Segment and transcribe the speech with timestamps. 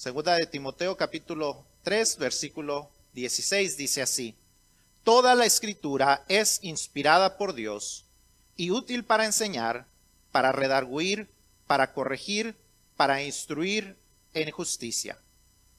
[0.00, 4.34] Segunda de Timoteo capítulo 3, versículo 16 dice así,
[5.04, 8.06] Toda la escritura es inspirada por Dios
[8.56, 9.84] y útil para enseñar,
[10.32, 11.28] para redarguir,
[11.66, 12.56] para corregir,
[12.96, 13.98] para instruir
[14.32, 15.18] en justicia.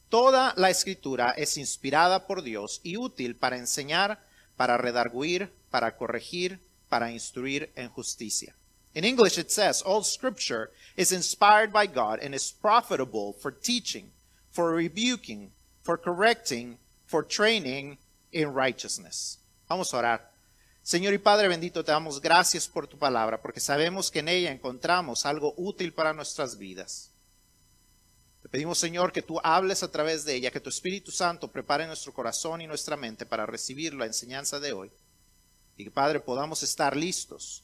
[0.08, 4.24] Toda la escritura es inspirada por Dios y útil para enseñar,
[4.56, 6.60] para redarguir, para corregir,
[6.90, 8.56] para instruir en justicia.
[8.94, 14.12] In English it says, all scripture is inspired by God and is profitable for teaching,
[14.52, 15.52] for rebuking,
[15.82, 17.98] for correcting, for training
[18.32, 19.40] in righteousness.
[19.70, 20.32] Vamos a orar.
[20.84, 24.52] Señor y Padre bendito, te damos gracias por tu palabra, porque sabemos que en ella
[24.52, 27.12] encontramos algo útil para nuestras vidas.
[28.42, 31.86] Te pedimos, Señor, que tú hables a través de ella, que tu Espíritu Santo prepare
[31.86, 34.92] nuestro corazón y nuestra mente para recibir la enseñanza de hoy.
[35.78, 37.64] Y que, Padre, podamos estar listos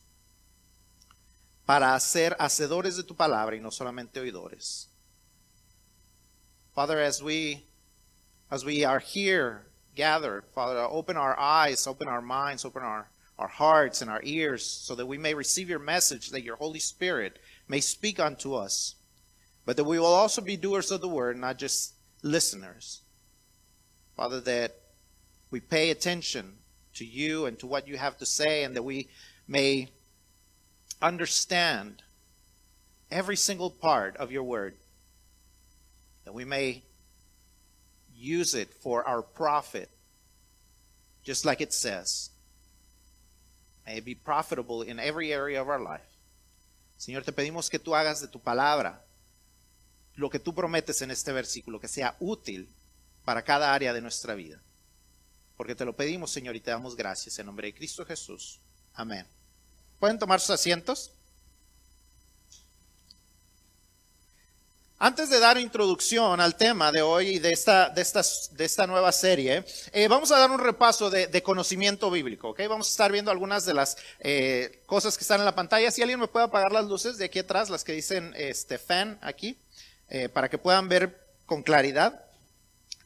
[1.68, 4.88] para hacer hacedores de tu palabra y no solamente oidores.
[6.74, 7.64] Father, as we
[8.50, 13.48] as we are here gathered, Father, open our eyes, open our minds, open our, our
[13.48, 17.38] hearts and our ears so that we may receive your message, that your Holy Spirit
[17.68, 18.96] may speak unto us
[19.68, 21.94] but that we will also be doers of the word, not just
[22.24, 23.02] listeners.
[24.16, 24.78] Father, that
[25.52, 26.54] we pay attention
[26.96, 29.09] to you and to what you have to say, and that we
[29.46, 29.90] may
[31.02, 32.03] understand
[33.09, 34.76] every single part of your word,
[36.26, 36.84] that we may
[38.16, 39.90] use it for our profit,
[41.23, 42.30] just like it says.
[43.86, 46.02] May it be profitable in every area of our life.
[47.00, 49.02] Señor, te pedimos que tú hagas de tu palabra
[50.16, 52.68] lo que tú prometes en este versículo, que sea útil
[53.23, 54.59] para cada área de nuestra vida.
[55.56, 58.59] Porque te lo pedimos, Señor, y te damos gracias en nombre de Cristo Jesús.
[58.94, 59.37] Amén.
[60.00, 61.12] ¿Pueden tomar sus asientos?
[65.00, 68.03] Antes de dar introducción al tema de hoy y de esta, de
[68.52, 72.50] de esta nueva serie, eh, vamos a dar un repaso de, conocimiento bíblico.
[72.50, 72.66] ¿okay?
[72.66, 75.91] Vamos a estar viendo algunas de las eh, cosas que están en la pantalla.
[75.91, 79.19] Si alguien me puede apagar las luces de aquí atrás, las que dicen este, fan
[79.22, 79.58] aquí.
[80.09, 82.24] Eh, para que puedan ver con claridad.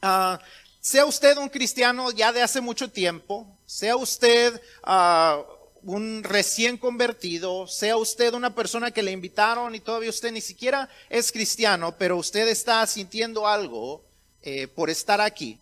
[0.00, 0.38] Ah,
[0.80, 5.42] sea usted un cristiano ya de hace mucho tiempo, sea usted ah,
[5.84, 10.88] un recién convertido, sea usted una persona que le invitaron y todavía usted ni siquiera
[11.08, 14.04] es cristiano, pero usted está sintiendo algo
[14.42, 15.58] eh, por estar aquí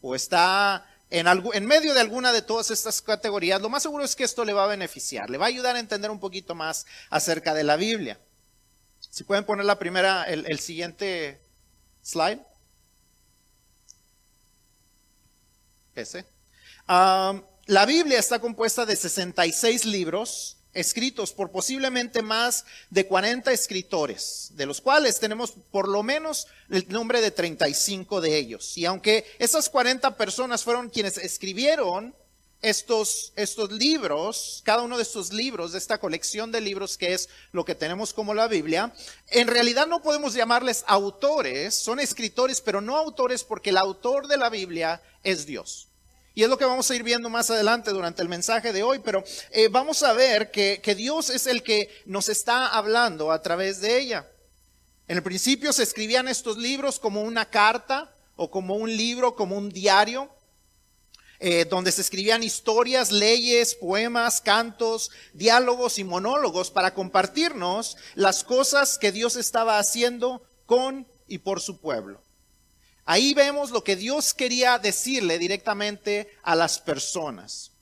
[0.00, 4.14] o está en, en medio de alguna de todas estas categorías, lo más seguro es
[4.14, 6.86] que esto le va a beneficiar, le va a ayudar a entender un poquito más
[7.10, 8.18] acerca de la Biblia.
[9.10, 11.40] Si pueden poner la primera, el, siguiente
[12.02, 12.40] slide.
[15.96, 16.24] Ese.
[17.70, 24.66] La Biblia está compuesta de 66 libros escritos por posiblemente más de 40 escritores, de
[24.66, 28.76] los cuales tenemos por lo menos el nombre de 35 de ellos.
[28.76, 32.12] Y aunque esas 40 personas fueron quienes escribieron
[32.60, 37.28] estos, estos libros, cada uno de estos libros, de esta colección de libros que es
[37.52, 38.92] lo que tenemos como la Biblia,
[39.28, 44.38] en realidad no podemos llamarles autores, son escritores, pero no autores porque el autor de
[44.38, 45.89] la Biblia es Dios.
[46.34, 49.00] Y es lo que vamos a ir viendo más adelante durante el mensaje de hoy,
[49.00, 53.80] pero eh, vamos a ver que, Dios es el que nos está hablando a través
[53.80, 54.28] de ella.
[55.08, 59.56] En el principio se escribían estos libros como una carta o como un libro, como
[59.56, 60.30] un diario.
[61.42, 68.98] Eh, donde se escribían historias, leyes, poemas, cantos, diálogos y monólogos para compartirnos las cosas
[68.98, 72.20] que Dios estaba haciendo con y por su pueblo.
[73.10, 77.72] Ahí vemos lo que Dios quería decirle directamente a las personas.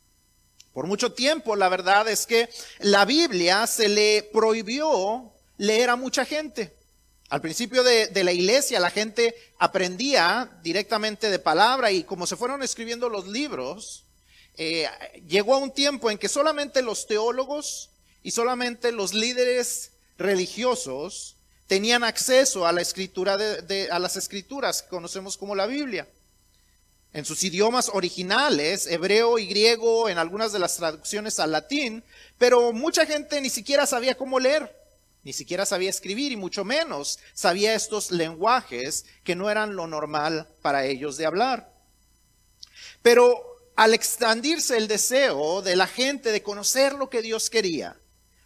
[0.72, 6.24] Por mucho tiempo, la verdad es que la Biblia se le prohibió leer a mucha
[6.24, 6.74] gente.
[7.28, 12.62] Al principio de, la iglesia la gente aprendía directamente de palabra y como se fueron
[12.62, 14.06] escribiendo los libros,
[14.56, 14.88] eh,
[15.26, 17.90] llegó a un tiempo en que solamente los teólogos
[18.22, 21.36] y solamente los líderes religiosos
[21.68, 26.08] tenían acceso a la escritura de, las escrituras que conocemos como la Biblia.
[27.12, 32.02] En sus idiomas originales, hebreo y griego, en algunas de las traducciones al latín,
[32.38, 34.74] pero mucha gente ni siquiera sabía cómo leer.
[35.24, 40.48] Ni siquiera sabía escribir y mucho menos sabía estos lenguajes que no eran lo normal
[40.62, 41.70] para ellos de hablar.
[43.02, 43.42] Pero
[43.76, 47.96] al expandirse el deseo de la gente de conocer lo que Dios quería,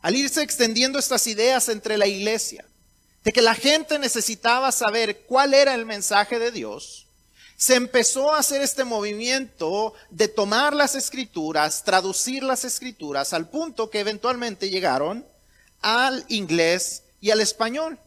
[0.00, 2.66] al irse extendiendo estas ideas entre la iglesia,
[3.24, 7.06] de que la gente necesitaba saber cuál era el mensaje de Dios,
[7.56, 13.88] se empezó a hacer este movimiento de tomar las escrituras, traducir las escrituras, al punto
[13.88, 15.24] que eventualmente llegaron
[15.80, 18.00] al inglés y al español,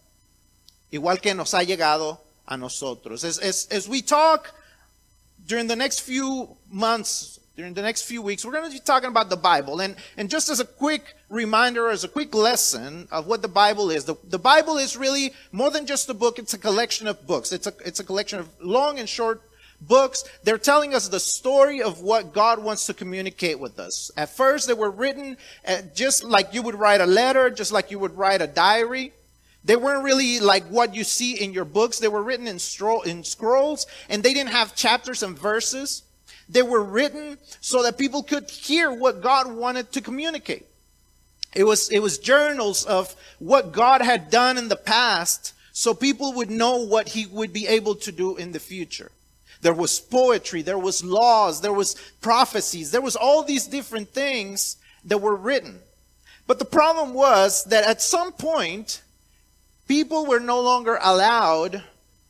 [0.91, 3.23] igual que nos ha llegado a nosotros.
[3.23, 3.39] As,
[3.71, 4.53] as, we talk
[5.47, 9.09] during the next few months, during the next few weeks, we're going to be talking
[9.09, 9.79] about the Bible.
[9.79, 13.91] And, and just as a quick reminder, as a quick lesson of what the Bible
[13.91, 17.25] is, the, the Bible is really more than just a book, it's a collection of
[17.25, 17.53] books.
[17.53, 19.41] It's a, it's a collection of long and short
[19.79, 20.25] books.
[20.43, 24.11] They're telling us the story of what God wants to communicate with us.
[24.17, 27.89] At first, they were written uh, just like you would write a letter, just like
[27.89, 29.13] you would write a diary.
[29.63, 31.99] They weren't really like what you see in your books.
[31.99, 36.03] They were written in, stro- in scrolls and they didn't have chapters and verses.
[36.47, 40.65] They were written so that people could hear what God wanted to communicate.
[41.55, 46.33] It was, it was journals of what God had done in the past so people
[46.33, 49.11] would know what he would be able to do in the future.
[49.61, 54.77] There was poetry, there was laws, there was prophecies, there was all these different things
[55.03, 55.79] that were written.
[56.47, 59.01] But the problem was that at some point,
[59.87, 61.83] people were no longer allowed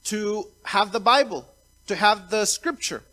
[0.05, 1.47] to have the Bible,
[1.87, 3.03] to have the scripture.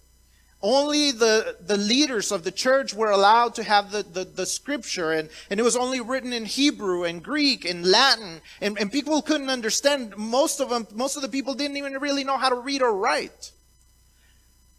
[0.62, 5.10] Only the, the leaders of the church were allowed to have the, the, the scripture,
[5.10, 9.22] and, and it was only written in Hebrew and Greek and Latin, and, and people
[9.22, 10.16] couldn't understand.
[10.16, 12.94] Most of them, most of the people didn't even really know how to read or
[12.94, 13.50] write.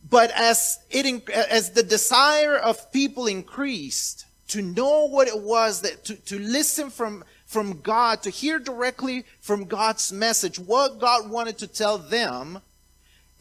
[0.09, 6.05] But as it, as the desire of people increased to know what it was that
[6.05, 11.57] to, to listen from, from God, to hear directly from God's message, what God wanted
[11.57, 12.59] to tell them,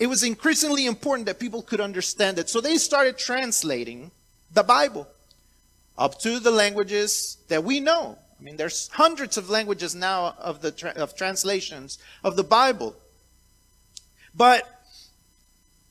[0.02, 2.48] it was increasingly important that people could understand it.
[2.48, 4.10] So they started translating
[4.52, 5.06] the Bible
[5.96, 8.18] up to the languages that we know.
[8.36, 12.96] I mean, there's hundreds of languages now of the tra- of translations of the Bible.
[14.34, 14.68] But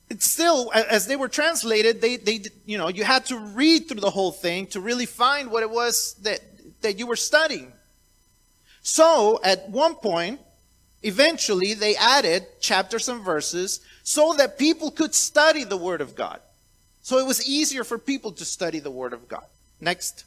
[0.10, 4.02] it's still, as they were translated, they, they, you know, you had to read through
[4.02, 6.42] the whole thing to really find what it was that,
[6.82, 7.72] that you were studying.
[8.82, 10.42] So, at one point,
[11.02, 16.40] eventually they added chapters and verses so that people could study the Word of God.
[17.02, 19.46] So it was easier for people to study the Word of God.
[19.80, 20.26] Next.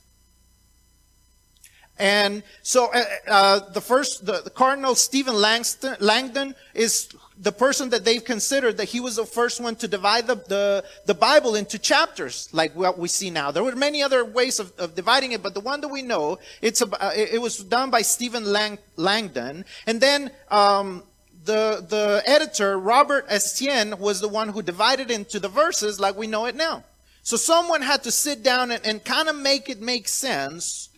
[1.99, 7.91] And so uh, uh, the first, the, the Cardinal Stephen Langston, Langdon is the person
[7.91, 11.55] that they've considered that he was the first one to divide the, the, the Bible
[11.55, 13.51] into chapters, like what we see now.
[13.51, 16.39] There were many other ways of, of dividing it, but the one that we know,
[16.61, 19.65] it's a, uh, it was done by Stephen Lang, Langdon.
[19.87, 21.05] And then um,
[21.45, 26.27] the, the editor, Robert Estienne, was the one who divided into the verses like we
[26.27, 26.85] know it now.
[27.23, 30.89] So someone had to sit down and, and kind of make it make sense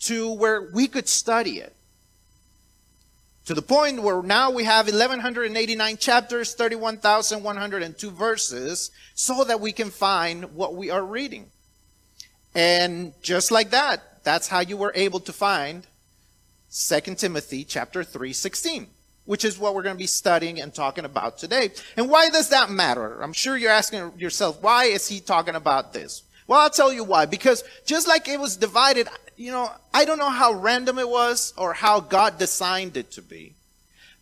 [0.00, 1.74] to where we could study it.
[3.46, 9.90] To the point where now we have 1189 chapters, 31,102 verses, so that we can
[9.90, 11.46] find what we are reading.
[12.54, 15.86] And just like that, that's how you were able to find
[16.72, 18.86] 2 Timothy chapter 3, 16,
[19.24, 21.70] which is what we're going to be studying and talking about today.
[21.96, 23.22] And why does that matter?
[23.22, 26.22] I'm sure you're asking yourself, why is he talking about this?
[26.46, 27.26] Well, I'll tell you why.
[27.26, 31.54] Because just like it was divided, you know, I don't know how random it was
[31.56, 33.54] or how God designed it to be.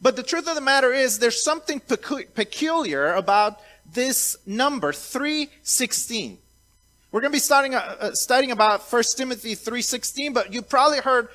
[0.03, 3.61] But the truth of the matter is there's something pecu- peculiar about
[3.93, 6.39] this number, 316.
[7.11, 11.01] We're going to be starting, uh, uh studying about 1 Timothy 3.16, but you probably
[11.01, 11.29] heard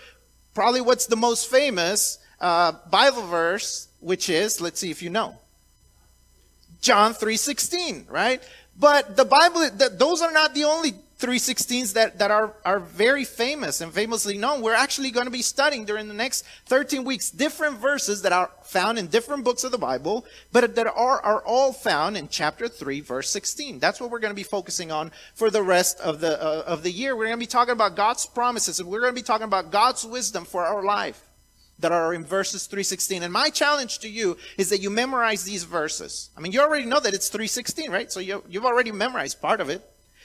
[0.53, 5.35] probably what's the most famous uh, Bible verse, which is, let's see if you know,
[6.81, 8.43] John 3.16, right?
[8.77, 13.79] But the Bible, those are not the only 316s that, that are, are very famous
[13.79, 14.61] and famously known.
[14.61, 18.51] We're actually going to be studying during the next 13 weeks different verses that are
[18.63, 22.67] found in different books of the Bible, but that are, are all found in chapter
[22.67, 23.79] 3, verse 16.
[23.79, 26.83] That's what we're going to be focusing on for the rest of the, uh, of
[26.83, 27.15] the year.
[27.15, 29.71] We're going to be talking about God's promises and we're going to be talking about
[29.71, 31.21] God's wisdom for our life
[31.79, 33.23] that are in verses 316.
[33.23, 36.29] And my challenge to you is that you memorize these verses.
[36.37, 38.11] I mean, you already know that it's 316, right?
[38.11, 39.81] So you, you've already memorized part of it.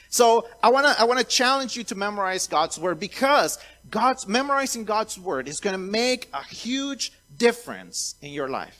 [0.09, 3.57] So I want to I want to challenge you to memorize God's word because
[3.89, 8.77] God's memorizing God's word is going to make a huge difference in your life.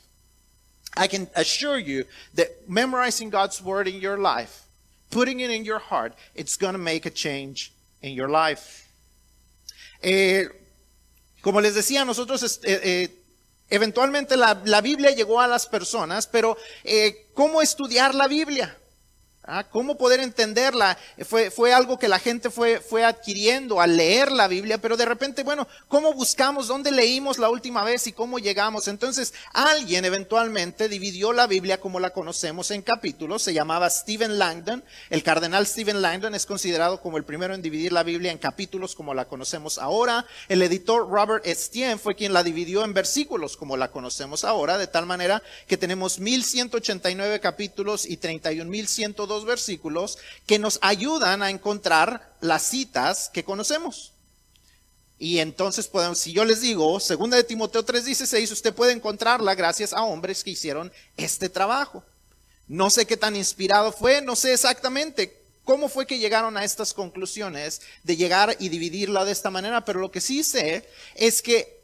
[0.97, 4.65] I can assure you that memorizing God's word in your life,
[5.09, 8.89] putting it in your heart, it's going to make a change in your life.
[10.03, 10.45] Eh,
[11.41, 13.23] Como les decía, nosotros eh, eh,
[13.69, 18.77] eventualmente la, Biblia llegó a las personas, pero eh, ¿cómo estudiar la Biblia?
[19.43, 19.63] ¿Ah?
[19.63, 20.95] ¿Cómo poder entenderla?
[21.27, 25.05] Fue, fue algo que la gente fue, fue adquiriendo al leer la Biblia, pero de
[25.05, 26.67] repente, bueno, ¿cómo buscamos?
[26.67, 28.87] ¿Dónde leímos la última vez y cómo llegamos?
[28.87, 34.83] Entonces, alguien eventualmente dividió la Biblia como la conocemos en capítulos, se llamaba Stephen Langdon.
[35.09, 38.93] El cardenal Stephen Langdon es considerado como el primero en dividir la Biblia en capítulos
[38.93, 40.23] como la conocemos ahora.
[40.49, 44.85] El editor Robert Estienne fue quien la dividió en versículos como la conocemos ahora, de
[44.85, 52.35] tal manera que tenemos 1189 capítulos y 31102 dos versículos que nos ayudan a encontrar
[52.41, 54.11] las citas que conocemos.
[55.17, 59.93] Y entonces podemos, si yo les digo, segunda de Timoteo 3:16, usted puede encontrarla gracias
[59.93, 62.03] a hombres que hicieron este trabajo.
[62.67, 66.93] No sé qué tan inspirado fue, no sé exactamente cómo fue que llegaron a estas
[66.93, 71.80] conclusiones de llegar y dividirla de esta manera, pero lo que sí sé es que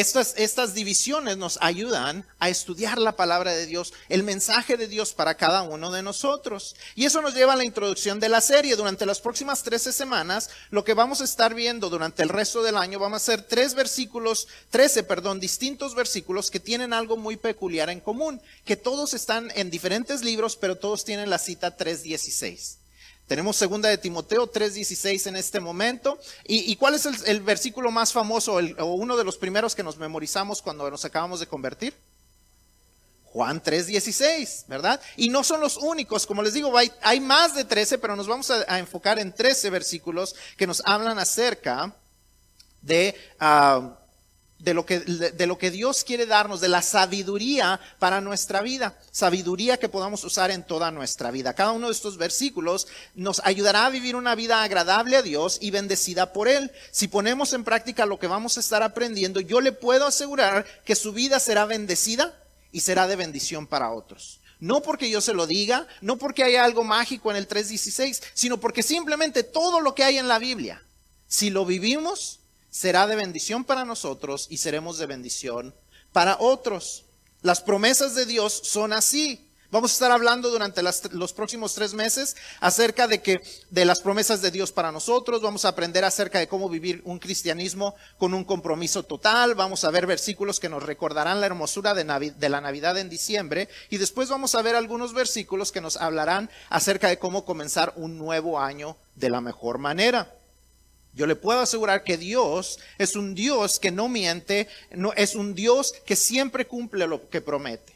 [0.00, 5.36] estas, divisiones nos ayudan a estudiar la palabra de Dios, el mensaje de Dios para
[5.36, 6.76] cada uno de nosotros.
[6.94, 8.76] Y eso nos lleva a la introducción de la serie.
[8.76, 12.76] Durante las próximas 13 semanas, lo que vamos a estar viendo durante el resto del
[12.76, 17.88] año, vamos a hacer tres versículos, 13, perdón, distintos versículos que tienen algo muy peculiar
[17.88, 22.85] en común, que todos están en diferentes libros, pero todos tienen la cita 316.
[23.26, 26.18] Tenemos segunda de Timoteo 3.16 en este momento.
[26.44, 30.62] ¿Y, cuál es el, versículo más famoso o uno de los primeros que nos memorizamos
[30.62, 31.94] cuando nos acabamos de convertir?
[33.24, 35.00] Juan 3.16, ¿verdad?
[35.16, 38.50] Y no son los únicos, como les digo, hay, más de 13, pero nos vamos
[38.50, 41.92] a, enfocar en 13 versículos que nos hablan acerca
[42.80, 43.14] de...
[43.40, 43.98] Ah,
[44.58, 48.98] de lo, que, de lo que Dios quiere darnos, de la sabiduría para nuestra vida,
[49.10, 51.54] sabiduría que podamos usar en toda nuestra vida.
[51.54, 55.70] Cada uno de estos versículos nos ayudará a vivir una vida agradable a Dios y
[55.70, 56.72] bendecida por Él.
[56.90, 60.96] Si ponemos en práctica lo que vamos a estar aprendiendo, yo le puedo asegurar que
[60.96, 62.34] su vida será bendecida
[62.72, 64.40] y será de bendición para otros.
[64.58, 68.58] No porque yo se lo diga, no porque haya algo mágico en el 3.16, sino
[68.58, 70.82] porque simplemente todo lo que hay en la Biblia,
[71.26, 72.40] si lo vivimos,
[72.76, 75.74] será de bendición para nosotros y seremos de bendición
[76.12, 77.06] para otros.
[77.40, 79.48] Las promesas de Dios son así.
[79.70, 83.40] Vamos a estar hablando durante los próximos tres meses acerca de que
[83.70, 85.40] de las promesas de Dios para nosotros.
[85.40, 89.54] Vamos a aprender acerca de cómo vivir un cristianismo con un compromiso total.
[89.54, 93.70] Vamos a ver versículos que nos recordarán la hermosura de, de la Navidad en diciembre.
[93.88, 98.18] Y después vamos a ver algunos versículos que nos hablarán acerca de cómo comenzar un
[98.18, 100.35] nuevo año de la mejor manera.
[101.16, 105.54] Yo le puedo asegurar que Dios es un Dios que no miente, no, es un
[105.54, 107.94] Dios que siempre cumple lo que promete.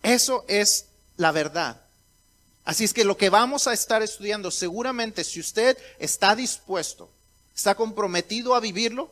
[0.00, 1.82] Eso es la verdad.
[2.64, 7.10] Así es que lo que vamos a estar estudiando, seguramente si usted está dispuesto,
[7.52, 9.10] está comprometido a vivirlo,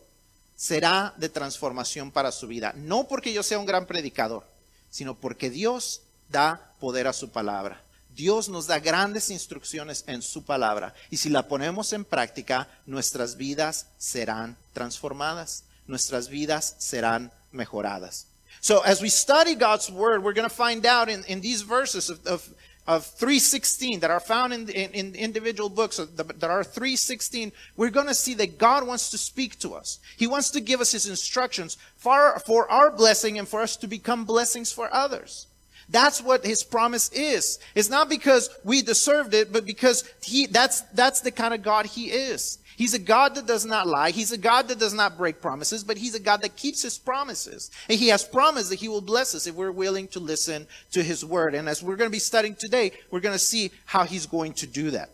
[0.55, 2.73] será de transformación para su vida.
[2.77, 4.47] No porque yo sea un gran predicador,
[4.91, 7.83] sino porque Dios da poder a su palabra.
[8.17, 13.37] Dios nos da grandes instrucciones en su palabra y si la ponemos en práctica, nuestras
[13.37, 18.27] vidas serán transformadas, nuestras vidas serán mejoradas.
[18.61, 22.09] So as we study God's word, we're going to find out in, in these verses
[22.09, 22.49] of, of,
[22.87, 28.07] of 316 that are found in, in, in individual books that are 316, we're going
[28.07, 29.99] to see that God wants to speak to us.
[30.17, 33.87] He wants to give us his instructions for, for our blessing and for us to
[33.87, 35.47] become blessings for others.
[35.89, 37.59] That's what his promise is.
[37.75, 41.87] It's not because we deserved it, but because he, that's, that's the kind of God
[41.87, 42.59] he is.
[42.77, 44.11] He's a God that does not lie.
[44.11, 46.99] He's a God that does not break promises, but he's a God that keeps his
[46.99, 47.71] promises.
[47.89, 51.03] And he has promised that he will bless us if we're willing to listen to
[51.03, 51.55] his word.
[51.55, 54.53] And as we're going to be studying today, we're going to see how he's going
[54.55, 55.11] to do that.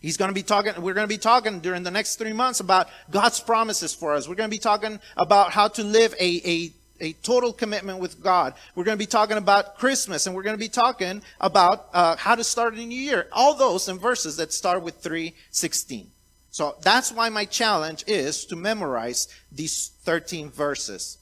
[0.00, 2.60] He's going to be talking, we're going to be talking during the next three months
[2.60, 4.28] about God's promises for us.
[4.28, 8.22] We're going to be talking about how to live a, a a total commitment with
[8.22, 8.54] God.
[8.74, 12.16] We're going to be talking about Christmas and we're going to be talking about uh,
[12.16, 13.26] how to start a new year.
[13.32, 16.06] All those in verses that start with 316.
[16.50, 21.18] So that's why my challenge is to memorize these 13 verses.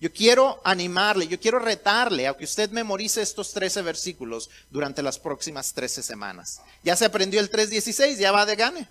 [0.00, 5.18] Yo quiero animarle, yo quiero retarle a que usted memorice estos 13 versículos durante las
[5.18, 6.60] próximas 13 semanas.
[6.82, 8.88] Ya se aprendió el 3.16, ya va de gane.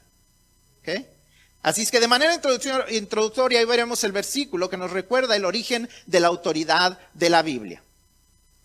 [0.81, 1.05] ¿Okay?
[1.63, 2.39] Así es que de manera
[2.89, 7.41] introductoria ahí veremos el versículo que nos recuerda el origen de la autoridad de la
[7.41, 7.81] Biblia.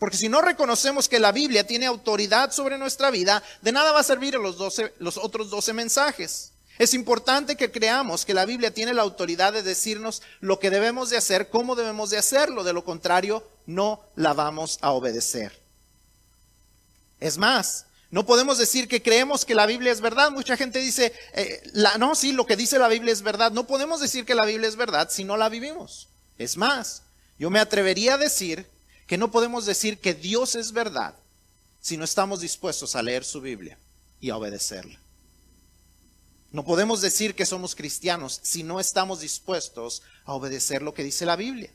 [0.01, 4.01] Porque si no reconocemos que la Biblia tiene autoridad sobre nuestra vida, de nada va
[4.01, 4.57] a servir los,
[4.99, 6.53] los otros 12 mensajes.
[6.79, 11.11] Es importante que creamos que la Biblia tiene la autoridad de decirnos lo que debemos
[11.11, 12.63] de hacer, cómo debemos de hacerlo.
[12.63, 15.61] De lo contrario, no la vamos a obedecer.
[17.19, 20.31] Es más, no podemos decir que creemos que la Biblia es verdad.
[20.31, 23.53] Mucha gente dice, eh, la, no, sí, lo que dice la Biblia es verdad.
[23.53, 26.09] No podemos decir que la Biblia es verdad si no la vivimos.
[26.39, 27.03] Es más,
[27.39, 28.67] yo me atrevería a decir
[29.07, 31.15] que no podemos decir que Dios es verdad
[31.81, 33.79] si no estamos dispuestos a leer su Biblia
[34.21, 34.99] y a obedecerla.
[36.51, 41.27] No podemos decir que somos cristianos si no estamos dispuestos a obedecer lo que dice
[41.27, 41.71] la Biblia.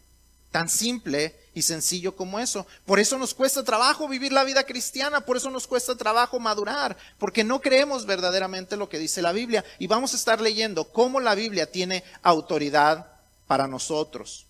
[0.54, 2.68] Tan simple y sencillo como eso.
[2.86, 6.96] Por eso nos cuesta trabajo vivir la vida cristiana, por eso nos cuesta trabajo madurar,
[7.18, 9.66] porque no creemos verdaderamente lo que dice la Biblia.
[9.80, 13.08] Y vamos a estar leyendo cómo la Biblia tiene autoridad
[13.48, 14.46] para nosotros.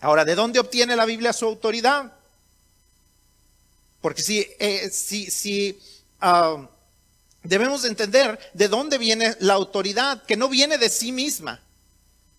[0.00, 2.12] Ahora, ¿de dónde obtiene la Biblia su autoridad?
[4.02, 5.80] Porque si, eh, si, si
[6.20, 6.68] ah,
[7.42, 11.62] debemos entender de dónde viene la autoridad, que no viene de sí misma.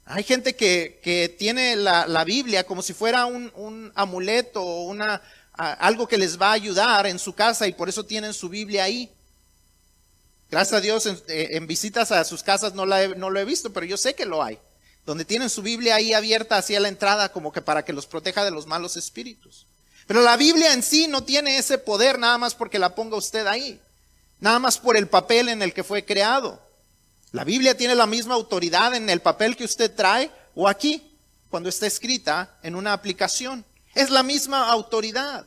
[0.09, 5.21] Hay gente que, tiene la, Biblia como si fuera un, amuleto o una,
[5.53, 8.85] algo que les va a ayudar en su casa y por eso tienen su Biblia
[8.85, 9.11] ahí.
[10.49, 13.97] Gracias a Dios en, visitas a sus casas no, no lo he visto, pero yo
[13.97, 14.57] sé que lo hay.
[15.05, 18.45] Donde tienen su Biblia ahí abierta hacia la entrada como que para que los proteja
[18.45, 19.65] de los malos espíritus.
[20.05, 23.45] Pero la Biblia en sí no tiene ese poder nada más porque la ponga usted
[23.45, 23.81] ahí.
[24.39, 26.61] Nada más por el papel en el que fue creado.
[27.37, 31.03] La Biblia tiene la misma autoridad en el papel que usted trae o aquí,
[31.51, 33.63] cuando está escrita en una aplicación.
[33.93, 35.45] Es la misma autoridad.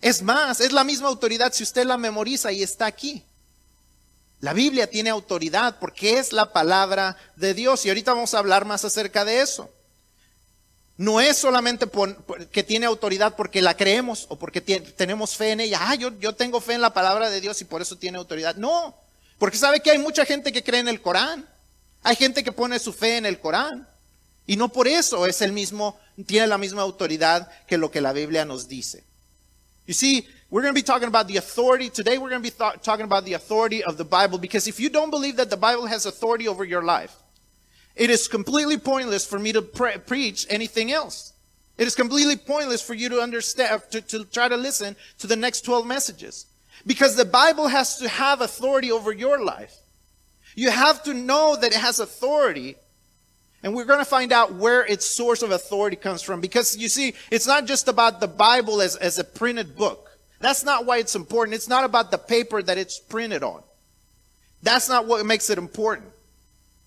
[0.00, 3.22] Es más, es la misma autoridad si usted la memoriza y está aquí.
[4.40, 8.64] La Biblia tiene autoridad porque es la palabra de Dios y ahorita vamos a hablar
[8.64, 9.70] más acerca de eso.
[10.96, 11.86] No es solamente
[12.50, 15.78] que tiene autoridad porque la creemos o porque tenemos fe en ella.
[15.80, 18.56] Ah, yo, yo tengo fe en la palabra de Dios y por eso tiene autoridad.
[18.56, 18.96] No,
[19.38, 21.48] porque sabe que hay mucha gente que cree en el Corán.
[22.02, 23.86] Hay gente que pone su fe en el Corán.
[24.46, 28.12] Y no por eso es el mismo, tiene la misma autoridad que lo que la
[28.12, 29.04] Biblia nos dice.
[29.86, 31.90] You see, we're going to be talking about the authority.
[31.90, 34.80] Today we're going to be th- talking about the authority of the Bible because if
[34.80, 37.14] you don't believe that the Bible has authority over your life,
[37.94, 41.32] it is completely pointless for me to pre- preach anything else.
[41.76, 45.36] It is completely pointless for you to understand, to, to try to listen to the
[45.36, 46.46] next 12 messages.
[46.88, 49.76] Because the Bible has to have authority over your life.
[50.54, 52.76] You have to know that it has authority.
[53.62, 56.40] And we're going to find out where its source of authority comes from.
[56.40, 60.08] Because you see, it's not just about the Bible as, as a printed book.
[60.40, 61.54] That's not why it's important.
[61.54, 63.62] It's not about the paper that it's printed on.
[64.62, 66.08] That's not what makes it important.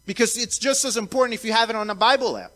[0.08, 2.54] Because it's just as important if you have it on a Bible app.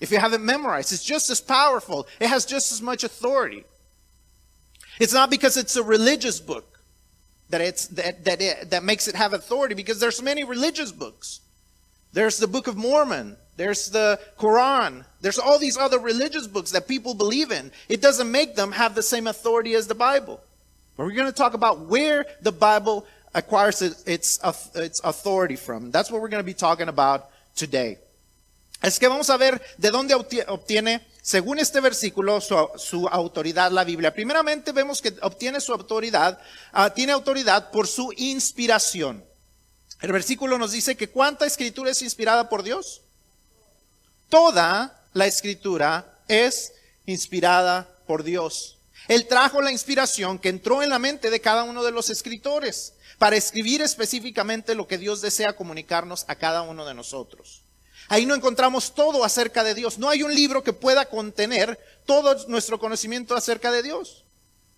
[0.00, 2.06] If you have it memorized, it's just as powerful.
[2.18, 3.64] It has just as much authority.
[4.98, 6.80] It's not because it's a religious book
[7.50, 11.40] that it's that that it, that makes it have authority because there's many religious books.
[12.12, 16.86] There's the Book of Mormon, there's the Quran, there's all these other religious books that
[16.86, 17.72] people believe in.
[17.88, 20.40] It doesn't make them have the same authority as the Bible.
[20.96, 24.38] But we're going to talk about where the Bible acquires its,
[24.74, 25.90] its authority from.
[25.90, 27.98] That's what we're going to be talking about today.
[28.82, 30.12] Es que vamos a ver de dónde
[30.48, 34.12] obtiene según este versículo, su, autoridad la Biblia.
[34.12, 36.40] Primeramente vemos que obtiene su autoridad,
[36.72, 39.24] ah, tiene autoridad por su inspiración.
[40.00, 43.02] El versículo nos dice que cuánta escritura es inspirada por Dios.
[44.28, 46.72] Toda la escritura es
[47.06, 48.78] inspirada por Dios.
[49.06, 52.94] Él trajo la inspiración que entró en la mente de cada uno de los escritores
[53.18, 57.62] para escribir específicamente lo que Dios desea comunicarnos a cada uno de nosotros.
[58.12, 59.96] Ahí no encontramos todo acerca de Dios.
[59.96, 64.26] No hay un libro que pueda contener todo nuestro conocimiento acerca de Dios.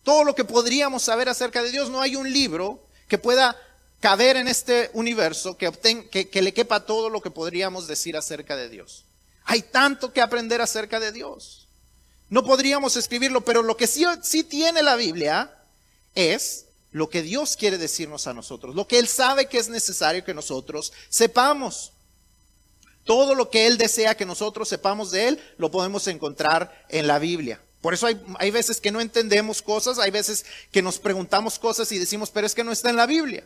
[0.04, 1.90] Todo lo que podríamos saber acerca de Dios.
[1.90, 3.60] No hay un libro que pueda
[3.98, 5.72] caber en este universo que,
[6.30, 9.04] que, le quepa todo lo que podríamos decir acerca de Dios.
[9.46, 11.66] Hay tanto que aprender acerca de Dios.
[12.28, 15.52] No podríamos escribirlo, pero lo que sí, sí tiene la Biblia
[16.14, 20.24] es lo que Dios quiere decirnos a nosotros, lo que Él sabe que es necesario
[20.24, 21.93] que nosotros sepamos.
[23.04, 27.18] Todo lo que Él desea que nosotros sepamos de Él, lo podemos encontrar en la
[27.18, 27.60] Biblia.
[27.82, 31.92] Por eso hay, hay, veces que no entendemos cosas, hay veces que nos preguntamos cosas
[31.92, 33.44] y decimos, pero es que no está en la Biblia.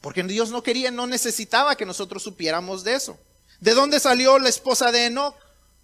[0.00, 3.18] Porque Dios no quería, no necesitaba que nosotros supiéramos de eso.
[3.60, 5.36] ¿De dónde salió la esposa de Enoch?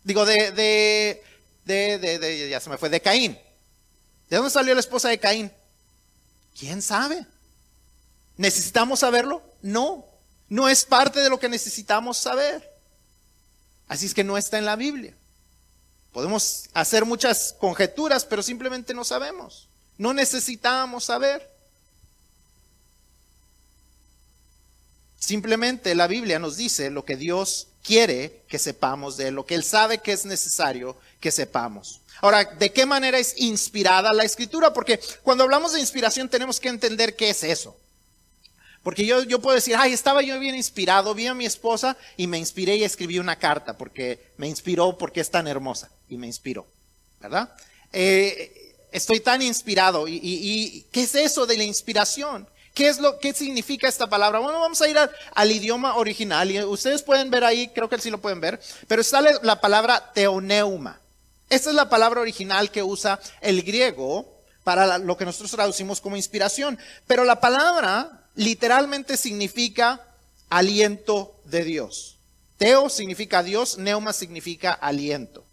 [0.02, 1.22] Digo, de, de,
[1.64, 3.38] de, de, de ya se me fue, de Caín.
[4.28, 5.52] ¿De dónde salió la esposa de Caín?
[6.58, 7.24] ¿Quién sabe?
[8.36, 9.40] ¿Necesitamos saberlo?
[9.62, 10.11] No
[10.52, 12.70] no es parte de lo que necesitamos saber.
[13.88, 15.14] Así es que no está en la Biblia.
[16.12, 19.66] Podemos hacer muchas conjeturas, pero simplemente no sabemos.
[19.96, 21.50] No necesitamos saber.
[25.18, 29.54] Simplemente la Biblia nos dice lo que Dios quiere que sepamos de él, lo que
[29.54, 32.02] Él sabe que es necesario que sepamos.
[32.20, 34.74] Ahora, ¿de qué manera es inspirada la escritura?
[34.74, 37.74] Porque cuando hablamos de inspiración tenemos que entender qué es eso.
[38.82, 42.26] Porque yo, yo puedo decir, ay, estaba yo bien inspirado, vi a mi esposa y
[42.26, 46.26] me inspiré y escribí una carta porque me inspiró porque es tan hermosa y me
[46.26, 46.66] inspiró,
[47.20, 47.52] ¿verdad?
[47.92, 50.08] Eh, estoy tan inspirado.
[50.08, 52.48] ¿Y, y, qué es eso de la inspiración?
[52.74, 54.38] ¿Qué es lo qué significa esta palabra?
[54.38, 54.96] Bueno, vamos a ir
[55.34, 59.02] al, idioma original y ustedes pueden ver ahí, creo que sí lo pueden ver, pero
[59.02, 60.98] sale la palabra teoneuma.
[61.50, 64.26] Esta es la palabra original que usa el griego
[64.64, 66.78] para lo que nosotros traducimos como inspiración.
[67.06, 70.00] Pero la palabra literalmente significa
[70.48, 72.18] aliento de Dios.
[72.58, 75.44] Teo significa Dios, neuma significa aliento.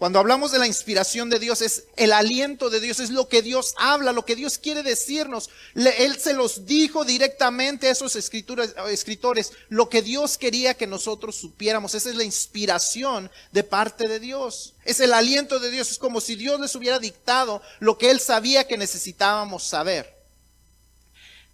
[0.00, 3.42] Cuando hablamos de la inspiración de Dios, es el aliento de Dios, es lo que
[3.42, 5.50] Dios habla, lo que Dios quiere decirnos.
[5.74, 11.94] él se los dijo directamente a esos escritores, lo que Dios quería que nosotros supiéramos.
[11.94, 14.72] Esa es la inspiración de parte de Dios.
[14.86, 18.20] Es el aliento de Dios, es como si Dios les hubiera dictado lo que Él
[18.20, 20.19] sabía que necesitábamos saber.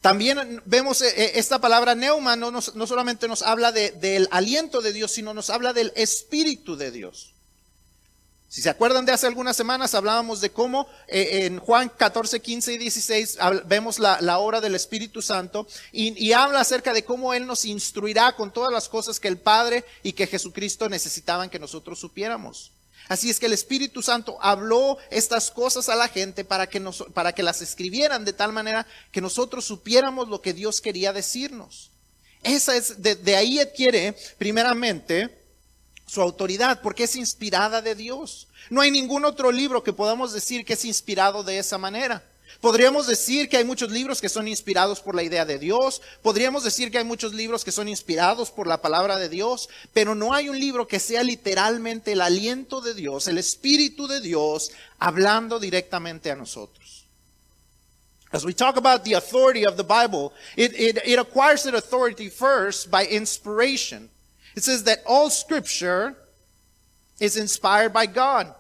[0.07, 5.11] También vemos eh, eh, esta palabra neuma, no, solamente nos habla del aliento de Dios,
[5.11, 7.33] sino nos habla del espíritu de Dios.
[8.49, 12.75] Si se acuerdan de hace algunas semanas, hablábamos de cómo eh, en Juan 14, 15
[12.75, 17.65] y 16 vemos la, obra del Espíritu Santo y, habla acerca de cómo Él nos
[17.65, 22.71] instruirá con todas las cosas que el Padre y que Jesucristo necesitaban que nosotros supiéramos.
[23.09, 27.05] Así es que el Espíritu Santo habló estas cosas a la gente para que, nos,
[27.15, 31.91] para que las escribieran de tal manera que nosotros supiéramos lo que Dios quería decirnos.
[32.43, 35.47] Esa es, de, de ahí adquiere primeramente
[36.07, 38.49] su autoridad, porque es inspirada de Dios.
[38.71, 42.25] No hay ningún otro libro que podamos decir que es inspirado de esa manera.
[42.61, 46.65] Podríamos decir que hay muchos libros que son inspirados por la idea de Dios, podríamos
[46.65, 50.33] decir que hay muchos libros que son inspirados por la palabra de Dios, pero no
[50.33, 55.59] hay un libro que sea literalmente el aliento de Dios, el Espíritu de Dios, hablando
[55.59, 57.05] directamente a nosotros.
[58.33, 62.91] As we talk about the authority of the Bible, it, it, acquires its authority first
[62.91, 64.11] by inspiration.
[64.57, 66.17] It says that all scripture
[67.21, 68.53] is inspired by God.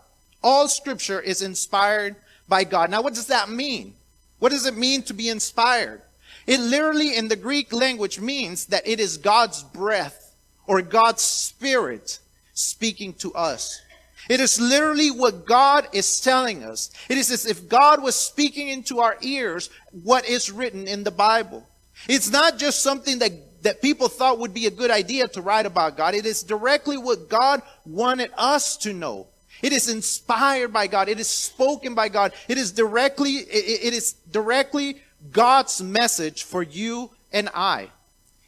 [0.42, 2.16] All scripture is inspired
[2.48, 2.90] by God.
[2.90, 3.94] Now, what does that mean?
[4.38, 6.02] What does it mean to be inspired?
[6.46, 10.34] It literally in the Greek language means that it is God's breath
[10.66, 12.18] or God's spirit
[12.54, 13.80] speaking to us.
[14.28, 16.90] It is literally what God is telling us.
[17.08, 19.70] It is as if God was speaking into our ears
[20.02, 21.66] what is written in the Bible.
[22.08, 23.32] It's not just something that
[23.66, 26.14] that people thought would be a good idea to write about God.
[26.14, 29.26] It is directly what God wanted us to know.
[29.62, 31.08] It is inspired by God.
[31.08, 32.32] It is spoken by God.
[32.48, 37.90] It is directly, it is directly God's message for you and I.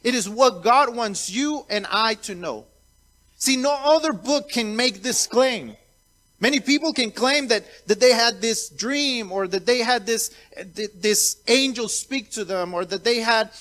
[0.03, 2.65] It is what God wants you and I to know.
[3.37, 5.75] See, no other book can make this claim.
[6.41, 10.31] Many people can claim that, that they had this dream or that they had this,
[10.73, 13.51] this angel speak to them or that they had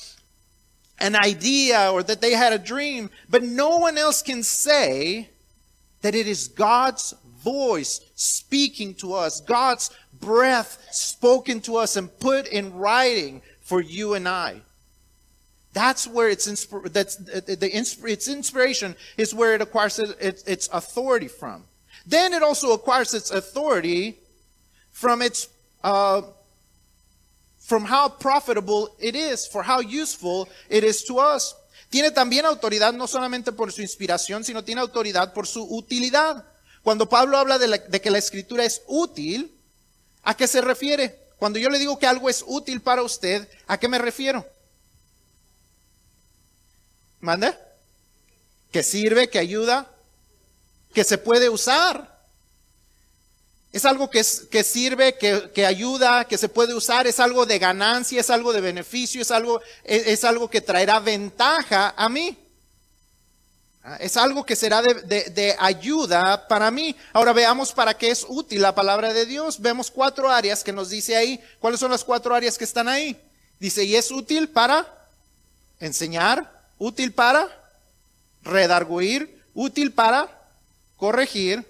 [1.00, 5.28] an idea or that they had a dream, but no one else can say
[6.02, 7.14] that it is God's
[7.52, 14.14] voice speaking to us, God's breath spoken to us and put in writing for you
[14.14, 14.60] and I.
[15.72, 20.68] That's where it's insp- that's the insp- its inspiration is where it acquires its, its
[20.72, 21.64] authority from.
[22.06, 24.16] Then it also acquires its authority
[24.90, 25.48] from its
[25.84, 26.22] uh,
[27.60, 31.54] from how profitable it is, for how useful it is to us.
[31.90, 36.44] Tiene también autoridad no solamente por su inspiración, sino tiene autoridad por su utilidad.
[36.88, 39.54] Cuando Pablo habla de, de, que la escritura es útil,
[40.22, 41.18] ¿a qué se refiere?
[41.38, 44.46] Cuando yo le digo que algo es útil para usted, ¿a qué me refiero?
[47.20, 47.60] ¿Manda?
[48.72, 49.86] Que sirve, que ayuda,
[50.94, 52.24] que se puede usar.
[53.70, 57.58] Es algo que, que sirve, que, que, ayuda, que se puede usar, es algo de
[57.58, 62.47] ganancia, es algo de beneficio, es algo, es, algo que traerá ventaja a mí.
[63.90, 66.94] Ah, es algo que será de, ayuda para mí.
[67.14, 69.58] Ahora veamos para qué es útil la palabra de Dios.
[69.62, 71.40] Vemos cuatro áreas que nos dice ahí.
[71.58, 73.18] ¿Cuáles son las cuatro áreas que están ahí?
[73.58, 75.08] Dice, y es útil para
[75.80, 77.48] enseñar, útil para
[78.42, 80.28] redarguir, útil para
[80.98, 81.66] corregir,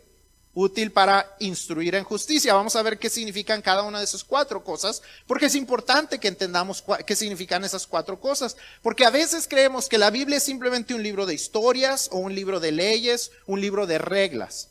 [0.58, 2.52] útil para instruir en justicia.
[2.52, 6.26] Vamos a ver qué significan cada una de esas cuatro cosas, porque es importante que
[6.26, 10.94] entendamos qué significan esas cuatro cosas, porque a veces creemos que la Biblia es simplemente
[10.94, 14.70] un libro de historias o un libro de leyes, un libro de reglas.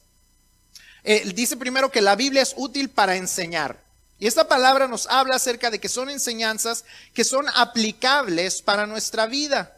[1.06, 3.82] Eh, dice primero que la Biblia es útil para enseñar.
[4.20, 9.26] Y esta palabra nos habla acerca de que son enseñanzas que son aplicables para nuestra
[9.26, 9.77] vida.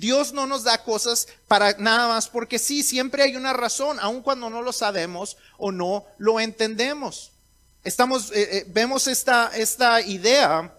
[0.00, 4.22] Dios no nos da cosas para nada más porque sí, siempre hay una razón, aun
[4.22, 7.32] cuando no lo sabemos o no lo entendemos.
[7.84, 10.74] Estamos, eh, eh, vemos esta, esta idea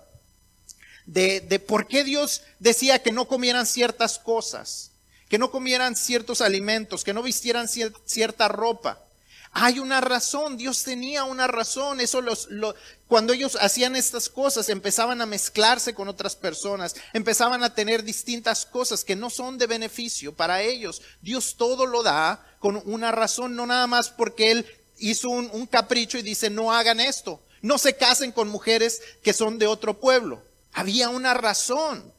[1.05, 4.89] de, de por qué Dios decía que no comieran ciertas cosas,
[5.29, 9.03] que no comieran ciertos alimentos, que no vistieran cierta ropa.
[9.53, 11.99] Hay una razón, Dios tenía una razón.
[11.99, 12.47] Eso los,
[13.07, 18.65] cuando ellos hacían estas cosas, empezaban a mezclarse con otras personas, empezaban a tener distintas
[18.65, 21.01] cosas que no son de beneficio para ellos.
[21.21, 24.65] Dios todo lo da con una razón, no nada más porque Él
[24.97, 29.33] hizo un, un capricho y dice, no hagan esto, no se casen con mujeres que
[29.33, 30.41] son de otro pueblo.
[30.71, 32.13] Había una razón.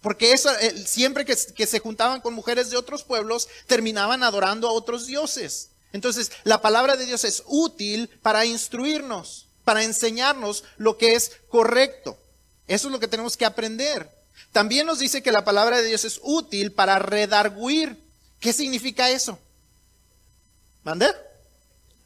[0.00, 4.66] Porque eso, eh, siempre que, que se juntaban con mujeres de otros pueblos, terminaban adorando
[4.66, 5.69] a otros dioses.
[5.92, 12.18] Entonces, la palabra de Dios es útil para instruirnos, para enseñarnos lo que es correcto.
[12.66, 14.08] Eso es lo que tenemos que aprender.
[14.52, 17.96] También nos dice que la palabra de Dios es útil para redarguir.
[18.38, 19.38] ¿Qué significa eso?
[20.82, 21.08] ¿Mande?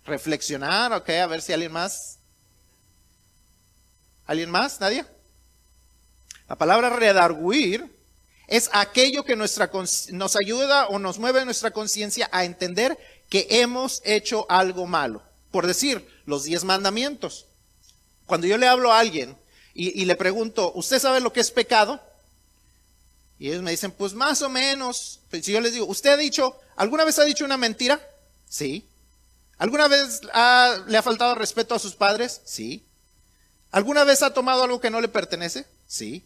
[0.04, 2.18] Reflexionar, ok, a ver si alguien más.
[4.26, 4.80] ¿Alguien más?
[4.80, 5.04] ¿Nadie?
[6.48, 7.94] La palabra redarguir
[8.46, 9.70] es aquello que nuestra,
[10.12, 12.98] nos ayuda o nos mueve nuestra conciencia a entender
[13.34, 15.20] que hemos hecho algo malo.
[15.50, 17.46] Por decir, los diez mandamientos.
[18.26, 19.36] Cuando yo le hablo a alguien
[19.74, 22.00] y, le pregunto, ¿usted sabe lo que es pecado?
[23.40, 25.18] Y ellos me dicen, pues más o menos.
[25.32, 28.00] Si yo les digo, ¿usted ha dicho, alguna vez ha dicho una mentira?
[28.48, 28.86] Sí.
[29.58, 32.40] ¿Alguna vez le ha faltado respeto a sus padres?
[32.44, 32.84] Sí.
[33.72, 35.66] ¿Alguna vez ha tomado algo que no le pertenece?
[35.88, 36.22] Sí.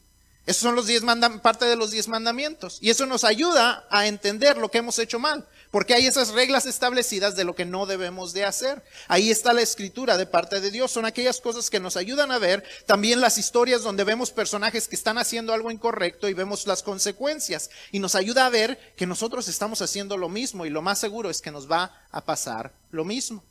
[0.49, 1.03] Esos son los diez
[1.43, 2.79] parte de los diez mandamientos.
[2.81, 5.47] Y eso nos ayuda a entender lo que hemos hecho mal.
[5.71, 8.83] Porque hay esas reglas establecidas de lo que no debemos de hacer.
[9.09, 10.91] Ahí está la escritura de parte de Dios.
[10.91, 14.97] Son aquellas cosas que nos ayudan a ver también las historias donde vemos personajes que
[14.97, 17.69] están haciendo algo incorrecto y vemos las consecuencias.
[17.93, 21.29] Y nos ayuda a ver que nosotros estamos haciendo lo mismo y lo más seguro
[21.29, 23.45] es que nos va a pasar lo mismo.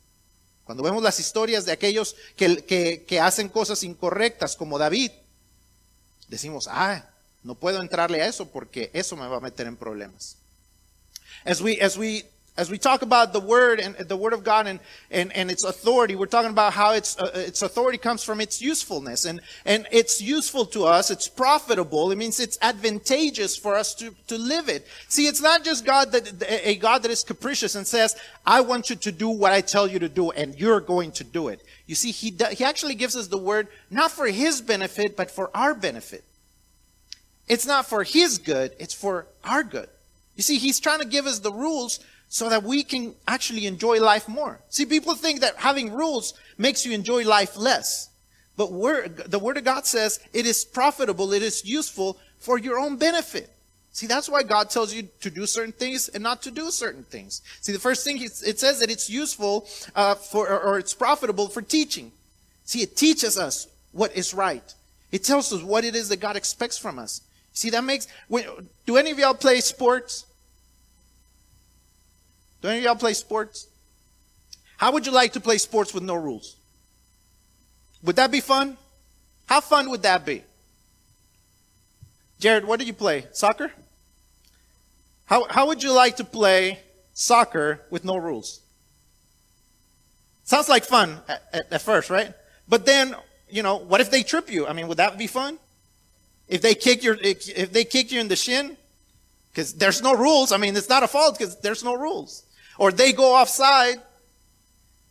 [0.64, 5.12] Cuando vemos las historias de aquellos que, que, que hacen cosas incorrectas como David,
[6.28, 7.02] decimos, ah,
[7.42, 10.36] no puedo entrarle a eso porque eso me va a meter en problemas.
[11.44, 12.24] As we, as we,
[12.58, 14.80] as we talk about the word and the word of God and,
[15.12, 18.60] and, and its authority, we're talking about how its, uh, its authority comes from its
[18.60, 21.10] usefulness and, and it's useful to us.
[21.12, 22.10] It's profitable.
[22.10, 24.88] It means it's advantageous for us to, to live it.
[25.06, 28.90] See, it's not just God that, a God that is capricious and says, I want
[28.90, 31.62] you to do what I tell you to do and you're going to do it.
[31.88, 35.50] You see, he, he actually gives us the word not for his benefit, but for
[35.54, 36.22] our benefit.
[37.48, 39.88] It's not for his good, it's for our good.
[40.36, 41.98] You see, he's trying to give us the rules
[42.28, 44.60] so that we can actually enjoy life more.
[44.68, 48.10] See, people think that having rules makes you enjoy life less.
[48.58, 52.78] But word, the Word of God says it is profitable, it is useful for your
[52.78, 53.50] own benefit.
[53.98, 57.02] See, that's why God tells you to do certain things and not to do certain
[57.02, 57.42] things.
[57.60, 58.30] See, the first thing it
[58.60, 62.12] says that it's useful uh, for, or it's profitable for teaching.
[62.64, 64.62] See, it teaches us what is right.
[65.10, 67.22] It tells us what it is that God expects from us.
[67.52, 68.06] See, that makes.
[68.86, 70.26] Do any of y'all play sports?
[72.62, 73.66] Do any of y'all play sports?
[74.76, 76.54] How would you like to play sports with no rules?
[78.04, 78.76] Would that be fun?
[79.46, 80.44] How fun would that be?
[82.38, 83.26] Jared, what do you play?
[83.32, 83.72] Soccer?
[85.28, 86.80] How, how would you like to play
[87.12, 88.60] soccer with no rules?
[90.44, 92.32] Sounds like fun at, at, at, first, right?
[92.66, 93.14] But then,
[93.50, 94.66] you know, what if they trip you?
[94.66, 95.58] I mean, would that be fun?
[96.48, 98.78] If they kick your, if they kick you in the shin,
[99.50, 100.50] because there's no rules.
[100.50, 102.44] I mean, it's not a fault because there's no rules.
[102.78, 104.00] Or they go offside,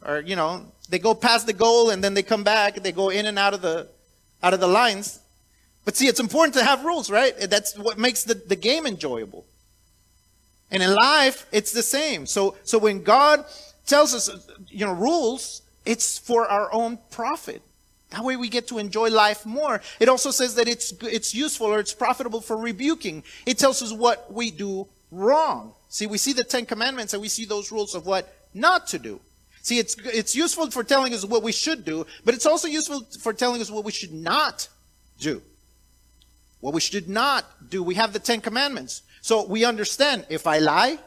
[0.04, 2.76] or you know, they go past the goal and then they come back.
[2.76, 3.88] And they go in and out of the,
[4.42, 5.20] out of the lines.
[5.86, 7.36] But see, it's important to have rules, right?
[7.40, 9.46] That's what makes the, the game enjoyable.
[10.72, 12.26] And in life, it's the same.
[12.26, 13.46] So, so when God
[13.86, 14.30] tells us,
[14.68, 17.62] you know, rules, it's for our own profit.
[18.10, 19.82] That way we get to enjoy life more.
[20.00, 23.24] It also says that it's, it's useful or it's profitable for rebuking.
[23.46, 25.74] It tells us what we do wrong.
[25.90, 29.00] See, we see the Ten Commandments and we see those rules of what not to
[29.00, 29.20] do.
[29.62, 33.06] See, it's, it's useful for telling us what we should do, but it's also useful
[33.20, 34.70] for telling us what we should not
[35.20, 35.42] do.
[36.62, 37.84] What we should not do.
[37.84, 39.02] We have the Ten Commandments.
[39.28, 41.00] So we understand if I lie,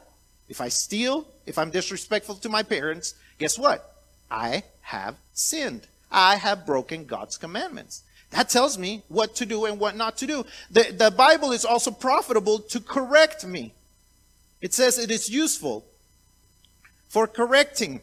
[0.47, 3.97] if I steal, if I'm disrespectful to my parents, guess what?
[4.31, 5.87] I have sinned.
[6.13, 8.03] I have broken God's commandments.
[8.33, 10.45] That tells me what to do and what not to do.
[10.71, 13.73] The, the Bible is also profitable to correct me.
[14.61, 15.87] It says it is useful
[17.09, 18.03] for correcting.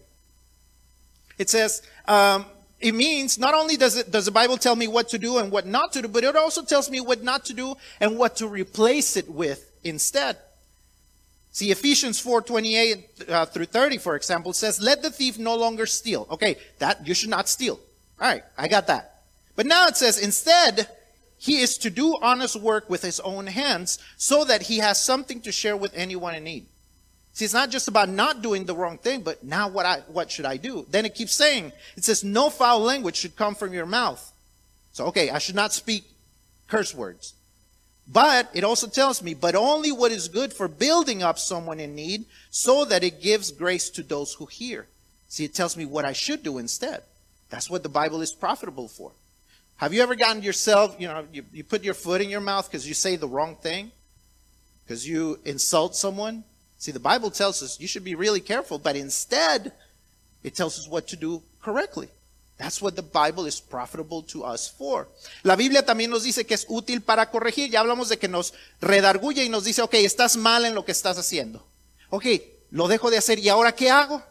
[1.38, 2.48] It says, um,
[2.80, 5.52] it means not only does it, does the Bible tell me what to do and
[5.52, 8.38] what not to do, but it also tells me what not to do and what
[8.38, 10.38] to replace it with instead.
[11.52, 15.86] See, Ephesians 4 28 uh, through 30, for example, says, Let the thief no longer
[15.86, 16.28] steal.
[16.30, 17.80] Okay, that you should not steal.
[18.20, 19.24] All right, I got that.
[19.56, 20.88] But now it says, Instead,
[21.38, 25.42] he is to do honest work with his own hands so that he has something
[25.42, 26.68] to share with anyone in need.
[27.34, 30.32] See, it's not just about not doing the wrong thing, but now what I what
[30.32, 30.88] should I do?
[30.90, 34.34] Then it keeps saying, it says, no foul language should come from your mouth.
[34.92, 36.06] So okay, I should not speak
[36.68, 37.34] curse words.
[38.08, 41.94] But it also tells me, but only what is good for building up someone in
[41.94, 44.88] need, so that it gives grace to those who hear.
[45.28, 47.04] See, it tells me what I should do instead.
[47.50, 49.12] That's what the Bible is profitable for.
[49.78, 52.70] Have you ever gotten yourself, you know, you, you put your foot in your mouth
[52.70, 53.92] because you say the wrong thing?
[54.86, 56.46] Because you insult someone?
[56.80, 59.74] See, the Bible tells us you should be really careful, but instead,
[60.44, 62.08] it tells us what to do correctly.
[62.58, 65.08] That's what the Bible is profitable to us for.
[65.44, 67.70] La Biblia también nos dice que es útil para corregir.
[67.70, 70.92] Ya hablamos de que nos redarguye y nos dice, ok, estás mal en lo que
[70.92, 71.68] estás haciendo.
[72.10, 72.26] Ok,
[72.72, 74.24] lo dejo de hacer y ahora ¿qué hago?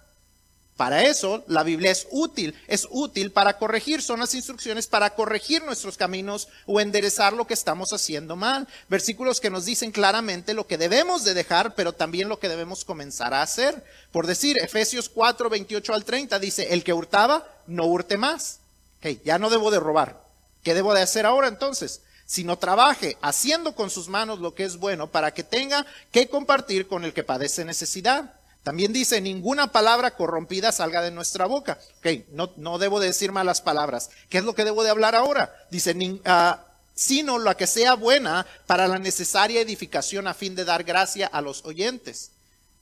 [0.76, 5.64] Para eso la Biblia es útil, es útil para corregir, son las instrucciones para corregir
[5.64, 8.68] nuestros caminos o enderezar lo que estamos haciendo mal.
[8.90, 12.84] Versículos que nos dicen claramente lo que debemos de dejar, pero también lo que debemos
[12.84, 13.82] comenzar a hacer.
[14.12, 18.58] Por decir, Efesios 4, 28 al 30 dice, el que hurtaba, no hurte más.
[18.98, 20.22] Okay, ya no debo de robar.
[20.62, 22.02] ¿Qué debo de hacer ahora entonces?
[22.26, 26.86] Sino trabaje haciendo con sus manos lo que es bueno para que tenga que compartir
[26.86, 28.34] con el que padece necesidad.
[28.66, 31.78] También dice, ninguna palabra corrompida salga de nuestra boca.
[31.98, 34.10] Ok, no, no debo decir malas palabras.
[34.28, 35.54] ¿Qué es lo que debo de hablar ahora?
[35.70, 36.56] Dice, uh,
[36.92, 41.42] sino la que sea buena para la necesaria edificación a fin de dar gracia a
[41.42, 42.32] los oyentes.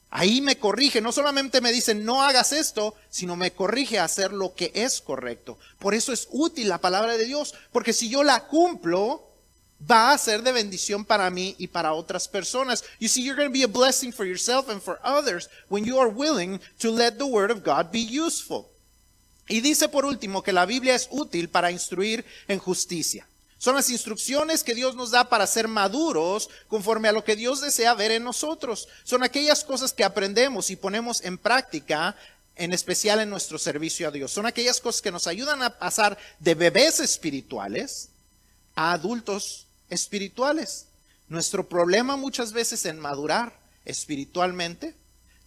[0.08, 4.32] Ahí me corrige, no solamente me dice no hagas esto, sino me corrige a hacer
[4.32, 5.58] lo que es correcto.
[5.78, 9.33] Por eso es útil la palabra de Dios, porque si yo la cumplo,
[9.80, 12.84] va a ser de bendición para mí y para otras personas.
[12.98, 15.98] You see, you're going to be a blessing for yourself and for others when you
[15.98, 18.70] are willing to let the word of God be useful.
[19.48, 23.26] Y dice por último que la Biblia es útil para instruir en justicia.
[23.58, 27.60] Son las instrucciones que Dios nos da para ser maduros conforme a lo que Dios
[27.60, 28.88] desea ver en nosotros.
[29.04, 32.16] Son aquellas cosas que aprendemos y ponemos en práctica,
[32.56, 34.32] en especial en nuestro servicio a Dios.
[34.32, 38.10] Son aquellas cosas que nos ayudan a pasar de bebés espirituales
[38.74, 40.86] a adultos espirituales.
[41.28, 44.94] Nuestro problema muchas veces en madurar espiritualmente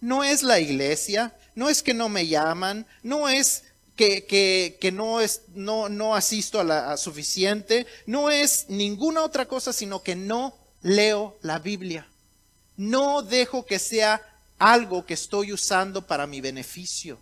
[0.00, 3.64] no es la iglesia, no es que no me llaman, no es
[3.96, 9.72] que, que, no, es, no, no asisto a la suficiente, no es ninguna otra cosa,
[9.72, 12.06] sino que no leo la Biblia.
[12.76, 14.22] No dejo que sea
[14.58, 17.18] algo que estoy usando para mi beneficio.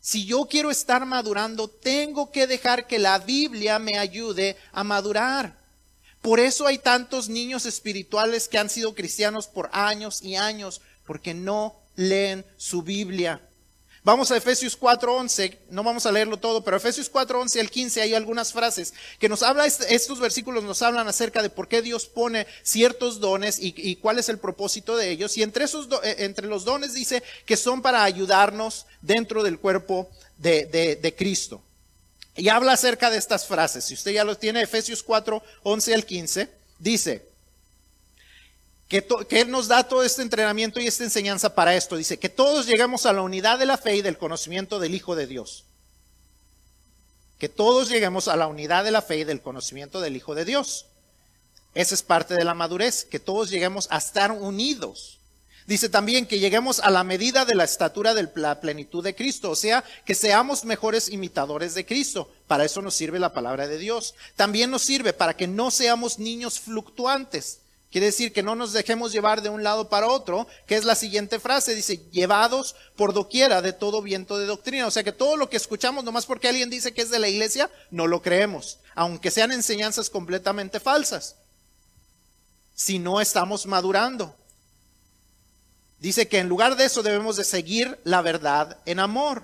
[0.00, 5.58] Si yo quiero estar madurando, tengo que dejar que la Biblia me ayude a madurar.
[6.22, 11.34] Por eso hay tantos niños espirituales que han sido cristianos por años y años, porque
[11.34, 13.46] no leen su Biblia.
[14.02, 18.14] Vamos a Efesios 4:11, no vamos a leerlo todo, pero Efesios 4:11 al 15 hay
[18.14, 22.46] algunas frases que nos habla, estos versículos nos hablan acerca de por qué Dios pone
[22.62, 25.36] ciertos dones y, cuál es el propósito de ellos.
[25.36, 30.08] Y entre, esos, eh, entre los dones dice que son para ayudarnos dentro del cuerpo
[30.38, 30.64] de,
[31.00, 31.62] de Cristo.
[32.36, 33.84] Y habla acerca de estas frases.
[33.84, 37.29] Si usted ya lo tiene, Efesios 4:11 al 15, dice,
[38.90, 39.06] que,
[39.40, 41.96] Él nos da todo este entrenamiento y esta enseñanza para esto.
[41.96, 45.14] Dice, que todos llegamos a la unidad de la fe y del conocimiento del Hijo
[45.14, 45.64] de Dios.
[47.38, 50.44] Que todos lleguemos a la unidad de la fe y del conocimiento del Hijo de
[50.44, 50.86] Dios.
[51.72, 55.20] Esa es parte de la madurez, que todos lleguemos a estar unidos.
[55.68, 59.52] Dice también que lleguemos a la medida de la estatura de la plenitud de Cristo,
[59.52, 62.28] o sea, que seamos mejores imitadores de Cristo.
[62.48, 64.16] Para eso nos sirve la palabra de Dios.
[64.34, 67.59] También nos sirve para que no seamos niños fluctuantes
[67.90, 70.94] Quiere decir que no nos dejemos llevar de un lado para otro, que es la
[70.94, 74.86] siguiente frase, dice, llevados por doquiera de todo viento de doctrina.
[74.86, 77.28] O sea que todo lo que escuchamos, nomás porque alguien dice que es de la
[77.28, 81.34] iglesia, no lo creemos, aunque sean enseñanzas completamente falsas.
[82.76, 84.36] Si no estamos madurando.
[85.98, 89.42] Dice que en lugar de eso debemos de seguir la verdad en amor.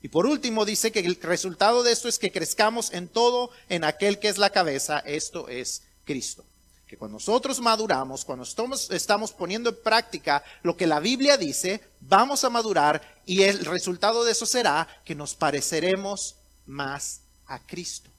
[0.00, 3.84] Y por último dice que el resultado de esto es que crezcamos en todo en
[3.84, 6.44] aquel que es la cabeza, esto es Cristo
[6.92, 12.44] que cuando nosotros maduramos, cuando estamos, poniendo en práctica lo que la Biblia dice, vamos
[12.44, 18.10] a madurar y el resultado de eso será que nos pareceremos más a Cristo.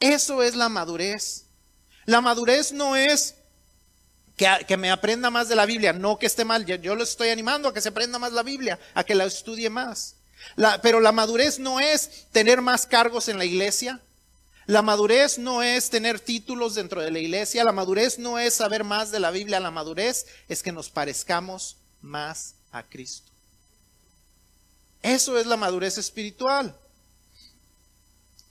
[0.00, 1.44] Eso es la madurez.
[2.06, 3.36] La madurez no es
[4.36, 6.66] que, me aprenda más de la Biblia, no que esté mal.
[6.66, 9.26] Yo, yo lo estoy animando a que se aprenda más la Biblia, a que la
[9.26, 10.16] estudie más.
[10.82, 14.00] Pero la madurez no es tener más cargos en la iglesia.
[14.68, 18.84] La madurez no es tener títulos dentro de la iglesia, la madurez no es saber
[18.84, 23.32] más de la Biblia, la madurez es que nos parezcamos más a Cristo.
[25.02, 26.74] Eso es la madurez espiritual.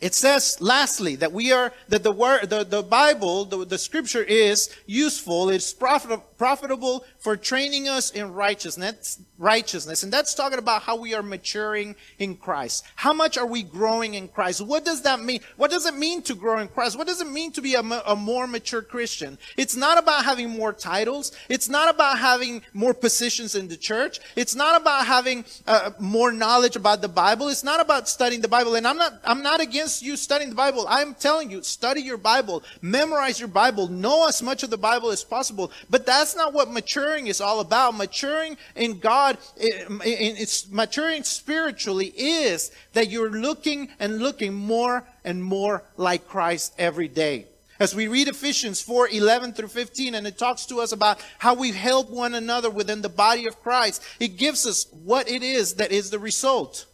[0.02, 4.24] It says, lastly, that we are, that the word, the, the Bible, the, the scripture
[4.24, 10.02] is useful, it's profit, profitable for training us in righteousness, righteousness.
[10.02, 12.86] And that's talking about how we are maturing in Christ.
[12.96, 14.62] How much are we growing in Christ?
[14.62, 15.42] What does that mean?
[15.58, 16.98] What does it mean to grow in Christ?
[16.98, 19.38] What does it mean to be a, a more mature Christian?
[19.58, 21.34] It's not about having more titles.
[21.50, 24.22] It's not about having more positions in the church.
[24.38, 27.50] It's not about having uh, more knowledge about the Bible.
[27.50, 28.76] It's not about studying the Bible.
[28.76, 30.86] And I'm not, I'm not against you studying the Bible.
[30.88, 35.10] I'm telling you, study your Bible, memorize your Bible, know as much of the Bible
[35.10, 35.74] as possible.
[35.90, 37.96] But that's not what maturing is all about.
[37.96, 45.84] Maturing in God, it's maturing spiritually is that you're looking and looking more and more
[45.98, 47.48] like Christ every day.
[47.80, 51.54] As we read Ephesians 4 11 through 15, and it talks to us about how
[51.54, 55.76] we help one another within the body of Christ, it gives us what it is
[55.76, 56.86] that is the result.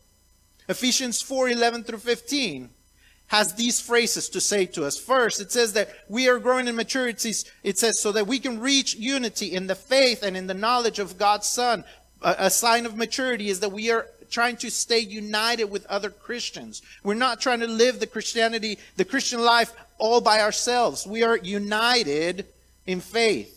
[0.69, 2.69] Ephesians 4 11 through 15
[3.33, 4.95] has these phrases to say to us.
[4.95, 7.33] First, it says that we are growing in maturity.
[7.63, 10.99] It says so that we can reach unity in the faith and in the knowledge
[10.99, 11.83] of God's Son.
[12.21, 16.11] A, a sign of maturity is that we are trying to stay united with other
[16.11, 16.83] Christians.
[17.03, 21.07] We're not trying to live the Christianity, the Christian life all by ourselves.
[21.07, 22.45] We are united
[22.85, 23.52] in faith.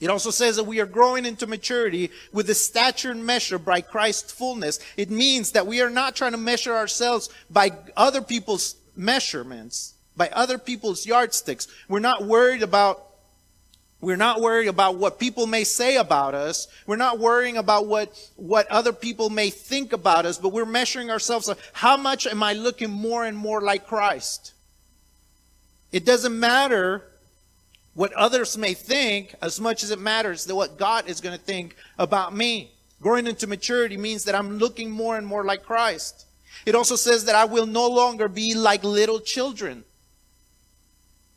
[0.00, 3.80] It also says that we are growing into maturity with the stature and measure by
[3.80, 4.80] Christ's fullness.
[4.96, 10.28] It means that we are not trying to measure ourselves by other people's measurements, by
[10.30, 11.68] other people's yardsticks.
[11.88, 13.14] We're not worried about
[14.04, 16.68] we're not worried about what people may say about us.
[16.86, 21.10] We're not worrying about what, what other people may think about us, but we're measuring
[21.10, 21.50] ourselves.
[21.72, 24.52] How much am I looking more and more like Christ?
[25.90, 27.02] It doesn't matter
[27.94, 31.42] what others may think as much as it matters that what God is going to
[31.42, 32.72] think about me.
[33.00, 36.26] Growing into maturity means that I'm looking more and more like Christ.
[36.66, 39.84] It also says that I will no longer be like little children,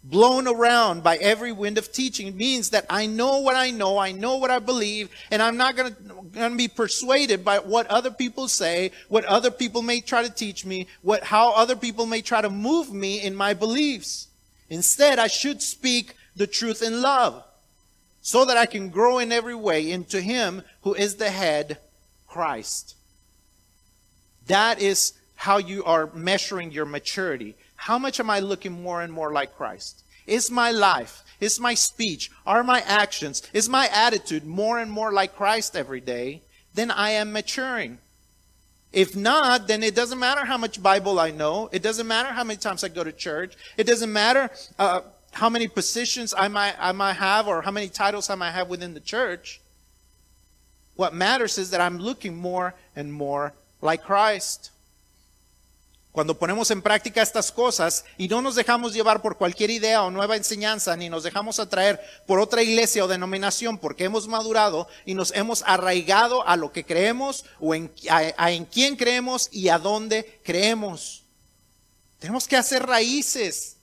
[0.03, 2.27] blown around by every wind of teaching.
[2.27, 5.57] It means that I know what I know, I know what I believe, and I'm
[5.57, 5.95] not going
[6.33, 10.65] to be persuaded by what other people say, what other people may try to teach
[10.65, 14.27] me, what how other people may try to move me in my beliefs.
[14.69, 17.43] Instead, I should speak the truth in love,
[18.21, 21.79] so that I can grow in every way into Him who is the head,
[22.27, 22.95] Christ.
[24.47, 27.55] That is how you are measuring your maturity.
[27.75, 30.03] How much am I looking more and more like Christ?
[30.25, 35.13] Is my life, is my speech, are my actions, is my attitude more and more
[35.13, 36.41] like Christ every day?
[36.73, 37.99] Then I am maturing.
[38.91, 41.69] If not, then it doesn't matter how much Bible I know.
[41.71, 43.55] It doesn't matter how many times I go to church.
[43.77, 45.01] It doesn't matter uh,
[45.37, 46.73] how many positions I might,
[47.15, 49.61] have or how many titles I might have within the church.
[50.95, 54.71] What matters is that I'm looking more and more like Christ.
[56.11, 60.09] Cuando ponemos en práctica estas cosas y no nos dejamos llevar por cualquier idea o
[60.09, 65.13] nueva enseñanza, ni nos dejamos atraer por otra iglesia o denominación porque hemos madurado y
[65.13, 69.77] nos hemos arraigado a lo que creemos o en, a en quién creemos y a
[69.77, 71.23] dónde creemos.
[72.17, 73.76] Tenemos que hacer raíces.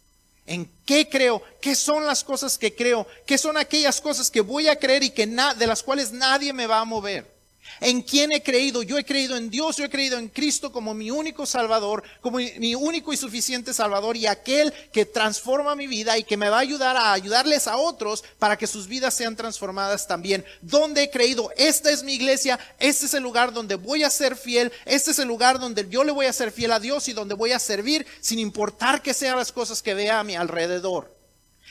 [0.46, 1.42] ¿En qué creo?
[1.60, 3.06] ¿Qué son las cosas que creo?
[3.26, 6.66] ¿Qué son aquellas cosas que voy a creer y que de las cuales nadie me
[6.66, 7.33] va a mover?
[7.80, 8.82] ¿En quién he creído?
[8.82, 12.38] Yo he creído en Dios, yo he creído en Cristo como mi único Salvador, como
[12.38, 16.58] mi único y suficiente Salvador y aquel que transforma mi vida y que me va
[16.58, 20.44] a ayudar a ayudarles a otros para que sus vidas sean transformadas también.
[20.60, 21.50] ¿Dónde he creído?
[21.56, 25.18] Esta es mi iglesia, este es el lugar donde voy a ser fiel, este es
[25.18, 27.58] el lugar donde yo le voy a ser fiel a Dios y donde voy a
[27.58, 31.13] servir sin importar que sean las cosas que vea a mi alrededor.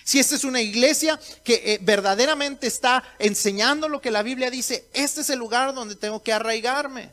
[0.04, 4.88] Si esta es una iglesia que eh, verdaderamente está enseñando lo que la Biblia dice,
[4.93, 7.12] este es el lugar donde tengo que arraigarme.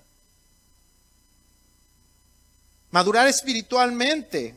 [2.91, 4.57] Madurar espiritualmente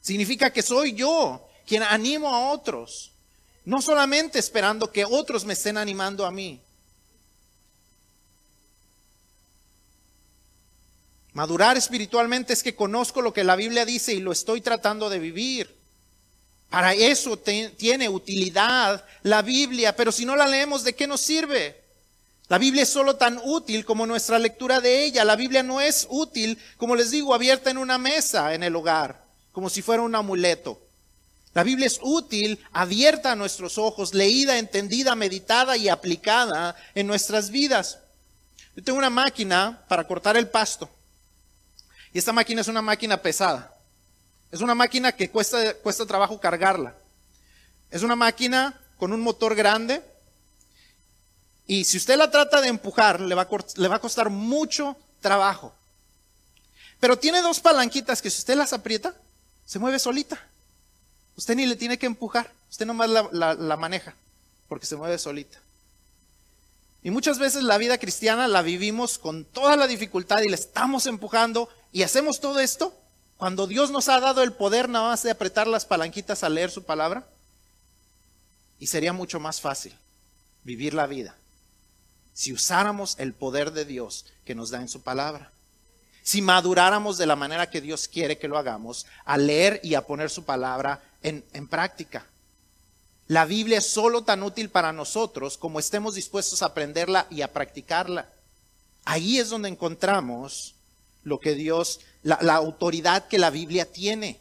[0.00, 3.12] significa que soy yo quien animo a otros,
[3.64, 6.60] no solamente esperando que otros me estén animando a mí.
[11.32, 15.20] Madurar espiritualmente es que conozco lo que la Biblia dice y lo estoy tratando de
[15.20, 15.79] vivir.
[16.70, 21.80] Para eso tiene utilidad la Biblia, pero si no la leemos, ¿de qué nos sirve?
[22.48, 25.24] La Biblia es solo tan útil como nuestra lectura de ella.
[25.24, 29.24] La Biblia no es útil, como les digo, abierta en una mesa en el hogar,
[29.50, 30.80] como si fuera un amuleto.
[31.54, 37.50] La Biblia es útil, abierta a nuestros ojos, leída, entendida, meditada y aplicada en nuestras
[37.50, 37.98] vidas.
[38.76, 40.88] Yo tengo una máquina para cortar el pasto.
[42.12, 43.74] Y esta máquina es una máquina pesada.
[44.50, 46.94] Es una máquina que cuesta, trabajo cargarla.
[47.90, 50.02] Es una máquina con un motor grande.
[51.66, 55.72] Y si usted la trata de empujar, le va a, costar mucho trabajo.
[56.98, 59.14] Pero tiene dos palanquitas que si usted las aprieta,
[59.64, 60.38] se mueve solita.
[61.36, 64.14] Usted ni le tiene que empujar, usted nomás la, la maneja,
[64.68, 65.58] porque se mueve solita.
[67.02, 71.06] Y muchas veces la vida cristiana la vivimos con toda la dificultad y le estamos
[71.06, 72.99] empujando y hacemos todo esto
[73.40, 76.70] cuando Dios nos ha dado el poder nada más de apretar las palanquitas a leer
[76.70, 77.26] su palabra.
[78.78, 79.94] Y sería mucho más fácil
[80.62, 81.34] vivir la vida
[82.34, 85.52] si usáramos el poder de Dios que nos da en su palabra.
[86.22, 90.06] Si maduráramos de la manera que Dios quiere que lo hagamos, a leer y a
[90.06, 92.26] poner su palabra en, en práctica.
[93.26, 97.50] La Biblia es solo tan útil para nosotros como estemos dispuestos a aprenderla y a
[97.54, 98.28] practicarla.
[99.06, 100.74] Ahí es donde encontramos
[101.24, 104.40] lo que Dios, la, la, autoridad que la Biblia tiene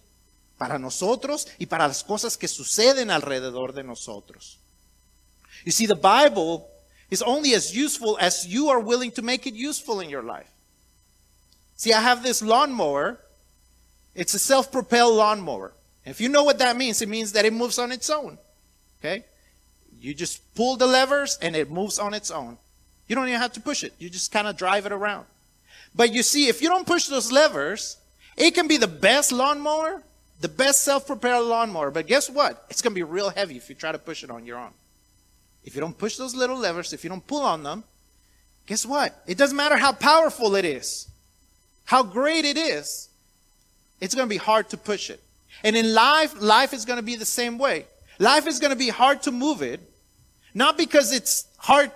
[0.58, 4.60] para nosotros y para las cosas que suceden alrededor de nosotros.
[5.66, 6.68] You see, the Bible
[7.10, 10.50] is only as useful as you are willing to make it useful in your life.
[11.76, 13.20] See, I have this lawnmower.
[14.16, 15.74] It's a self-propelled lawnmower.
[16.06, 18.38] If you know what that means, it means that it moves on its own.
[19.00, 19.26] Okay?
[20.02, 22.58] You just pull the levers and it moves on its own.
[23.08, 23.94] You don't even have to push it.
[23.98, 25.26] You just kind of drive it around.
[25.96, 27.98] But you see, if you don't push those levers,
[28.38, 30.04] it can be the best lawnmower,
[30.40, 31.92] the best self-propelled lawnmower.
[31.92, 32.66] But guess what?
[32.70, 34.72] It's going to be real heavy if you try to push it on your own.
[35.64, 37.84] If you don't push those little levers, if you don't pull on them,
[38.66, 39.22] guess what?
[39.28, 41.08] It doesn't matter how powerful it is,
[41.86, 43.10] how great it is,
[44.00, 45.22] it's going to be hard to push it.
[45.64, 47.86] And in life, life is going to be the same way.
[48.20, 49.82] Life is going to be hard to move it,
[50.54, 51.92] not because it's hard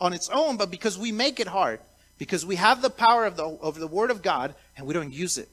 [0.00, 1.80] on its own, but because we make it hard.
[2.18, 5.12] Because we have the power of the, of the Word of God and we don't
[5.12, 5.48] use it.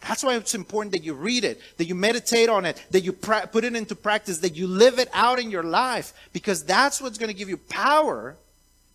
[0.00, 3.12] That's why it's important that you read it, that you meditate on it, that you
[3.12, 7.02] pra- put it into practice, that you live it out in your life, because that's
[7.02, 8.36] what's going to give you power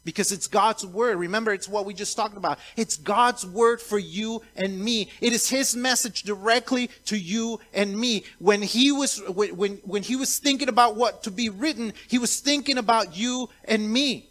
[0.05, 1.17] because it's God's word.
[1.17, 2.59] Remember, it's what we just talked about.
[2.75, 5.09] It's God's word for you and me.
[5.21, 8.25] It is His message directly to you and me.
[8.39, 12.39] When He was, when, when He was thinking about what to be written, He was
[12.39, 14.27] thinking about you and me.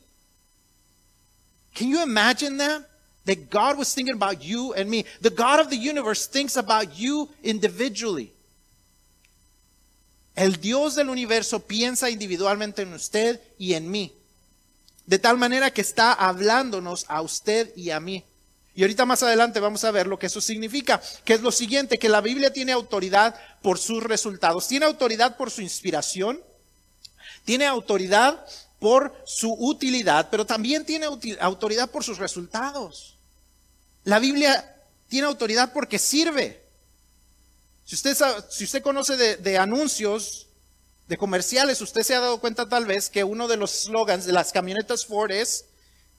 [1.74, 2.82] Can you imagine that?
[3.24, 5.04] That God was thinking about you and me.
[5.20, 8.32] The God of the universe thinks about you individually.
[10.34, 14.12] El Dios del universo piensa individualmente en usted y en mí.
[15.06, 18.24] De tal manera que está hablándonos a usted y a mí.
[18.74, 21.98] Y ahorita más adelante vamos a ver lo que eso significa, que es lo siguiente,
[21.98, 26.40] que la Biblia tiene autoridad por sus resultados, tiene autoridad por su inspiración,
[27.44, 28.42] tiene autoridad
[28.82, 31.06] por su utilidad, pero también tiene
[31.38, 33.16] autoridad por sus resultados.
[34.02, 34.74] La Biblia
[35.08, 36.60] tiene autoridad porque sirve.
[37.84, 38.16] Si usted,
[38.50, 40.48] si usted conoce de, de anuncios
[41.06, 44.32] de comerciales, usted se ha dado cuenta tal vez que uno de los slogans de
[44.32, 45.66] las camionetas Ford es,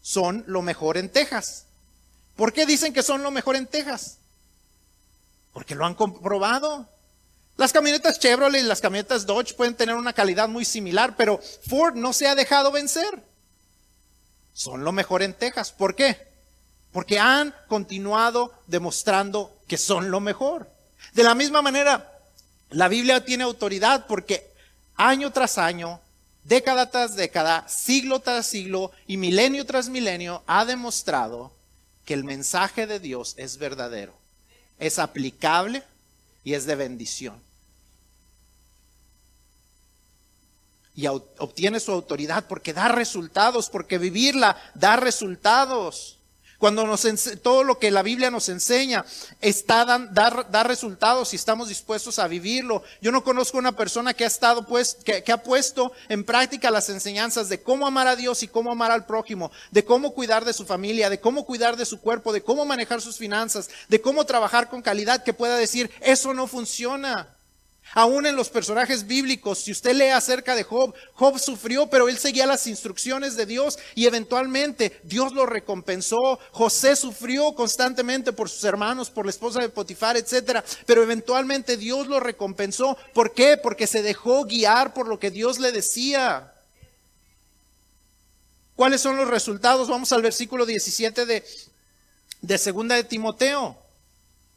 [0.01, 1.65] son lo mejor en Texas.
[2.37, 4.19] ¿Por qué dicen que son lo mejor en Texas?
[5.51, 6.87] Porque lo han comprobado.
[7.55, 11.95] Las camionetas Chevrolet y las camionetas Dodge pueden tener una calidad muy similar, pero Ford
[11.95, 13.23] no se ha dejado vencer.
[14.53, 15.71] Son lo mejor en Texas.
[15.71, 16.17] ¿Por qué?
[16.91, 20.69] Porque han continuado demostrando que son lo mejor.
[21.13, 22.11] De la misma manera,
[22.69, 24.51] la Biblia tiene autoridad porque
[24.95, 25.99] año tras año,
[26.43, 31.53] década tras década, siglo tras siglo y milenio tras milenio, ha demostrado
[32.05, 34.13] que el mensaje de Dios es verdadero,
[34.79, 35.83] es aplicable
[36.43, 37.41] y es de bendición.
[40.95, 46.19] Y obtiene su autoridad porque da resultados, porque vivirla da resultados.
[46.63, 47.05] Cuando nos
[47.41, 49.03] todo lo que la Biblia nos enseña
[49.41, 52.83] está dan, da, resultados si estamos dispuestos a vivirlo.
[53.01, 56.71] Yo no conozco una persona que ha estado pues, que, que ha puesto en práctica
[56.71, 60.45] las enseñanzas de cómo amar a Dios y cómo amar al prójimo, de cómo cuidar
[60.45, 63.99] de su familia, de cómo cuidar de su cuerpo, de cómo manejar sus finanzas, de
[63.99, 67.32] cómo trabajar con calidad, que pueda decir, eso no funciona.
[67.95, 72.17] Aún en los personajes bíblicos, si usted lee acerca de Job, Job sufrió, pero él
[72.17, 76.39] seguía las instrucciones de Dios y eventualmente Dios lo recompensó.
[76.51, 82.07] José sufrió constantemente por sus hermanos, por la esposa de Potifar, etcétera, pero eventualmente Dios
[82.07, 82.97] lo recompensó.
[83.13, 83.57] ¿Por qué?
[83.57, 86.51] Porque se dejó guiar por lo que Dios le decía.
[88.75, 89.87] ¿Cuáles son los resultados?
[89.87, 91.45] Vamos al versículo 17 de,
[92.41, 93.82] de segunda de Timoteo.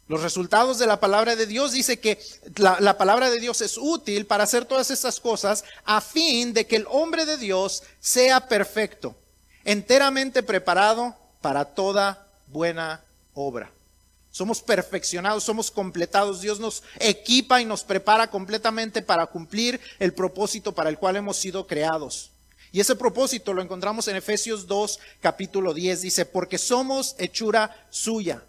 [0.08, 2.20] Los resultados de la palabra de Dios dice que
[2.56, 6.76] la, palabra de Dios es útil para hacer todas estas cosas a fin de que
[6.76, 9.16] el hombre de Dios sea perfecto,
[9.64, 13.02] enteramente preparado para toda buena
[13.34, 13.72] obra.
[14.30, 16.40] Somos perfeccionados, somos completados.
[16.40, 21.36] Dios nos equipa y nos prepara completamente para cumplir el propósito para el cual hemos
[21.36, 22.30] sido creados.
[22.70, 26.02] Y ese propósito lo encontramos en Efesios 2, capítulo 10.
[26.02, 28.42] Dice, porque somos hechura suya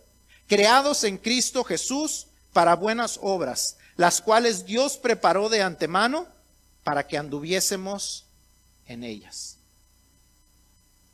[0.47, 6.27] creados en Cristo Jesús para buenas obras, las cuales Dios preparó de antemano
[6.83, 8.25] para que anduviésemos
[8.85, 9.57] en ellas.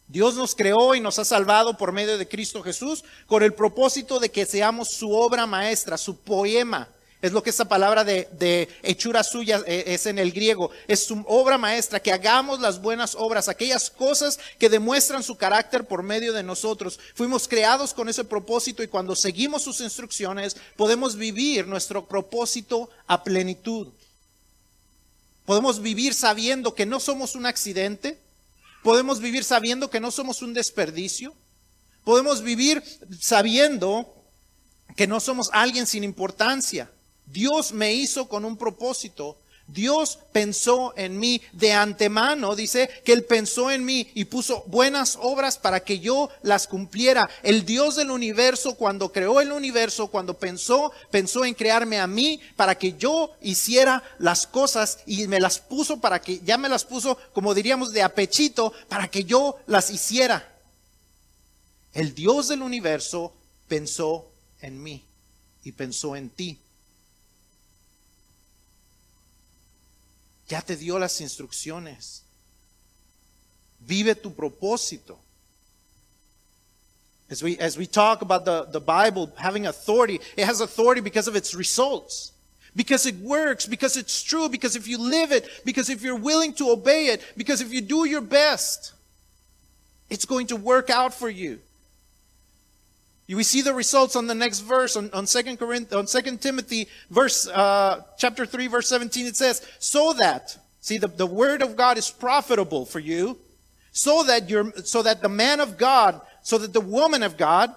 [0.08, 4.20] Dios nos creó y nos ha salvado por medio de Cristo Jesús con el propósito
[4.20, 6.88] de que seamos su obra maestra, su poema,
[7.24, 10.72] es lo que esa palabra de, hechura suya eh, es en el griego.
[10.90, 15.88] Es su obra maestra, que hagamos las buenas obras, aquellas cosas que demuestran su carácter
[15.88, 17.00] por medio de nosotros.
[17.16, 23.24] Fuimos creados con ese propósito y cuando seguimos sus instrucciones podemos vivir nuestro propósito a
[23.24, 23.88] plenitud.
[25.46, 28.20] Podemos vivir sabiendo que no somos un accidente.
[28.84, 31.34] Podemos vivir sabiendo que no somos un desperdicio.
[32.04, 32.84] Podemos vivir
[33.22, 34.14] sabiendo
[34.98, 36.92] que no somos alguien sin importancia.
[37.26, 39.38] Dios me hizo con un propósito.
[39.68, 45.18] Dios pensó en mí de antemano, dice que Él pensó en mí y puso buenas
[45.22, 47.30] obras para que yo las cumpliera.
[47.44, 52.42] El Dios del universo, cuando creó el universo, cuando pensó, pensó en crearme a mí
[52.58, 56.84] para que yo hiciera las cosas y me las puso para que, ya me las
[56.84, 60.52] puso, como diríamos, de apechito, para que yo las hiciera.
[61.94, 63.34] El Dios del universo
[63.70, 64.28] pensó
[64.62, 65.04] en mí
[65.64, 66.60] y pensó en ti.
[70.54, 72.22] Ya te dio las instrucciones.
[73.80, 75.18] Vive tu propósito.
[77.28, 81.28] As we, as we talk about the, the Bible having authority, it has authority because
[81.28, 82.34] of its results.
[82.76, 86.54] Because it works, because it's true, because if you live it, because if you're willing
[86.54, 88.94] to obey it, because if you do your best,
[90.08, 91.58] it's going to work out for you.
[93.28, 96.88] We see the results on the next verse on, on second Corinth, on second Timothy
[97.10, 99.26] verse, uh, chapter 3 verse 17.
[99.26, 103.38] It says, so that, see the, the word of God is profitable for you,
[103.92, 107.74] so that you're, so that the man of God, so that the woman of God,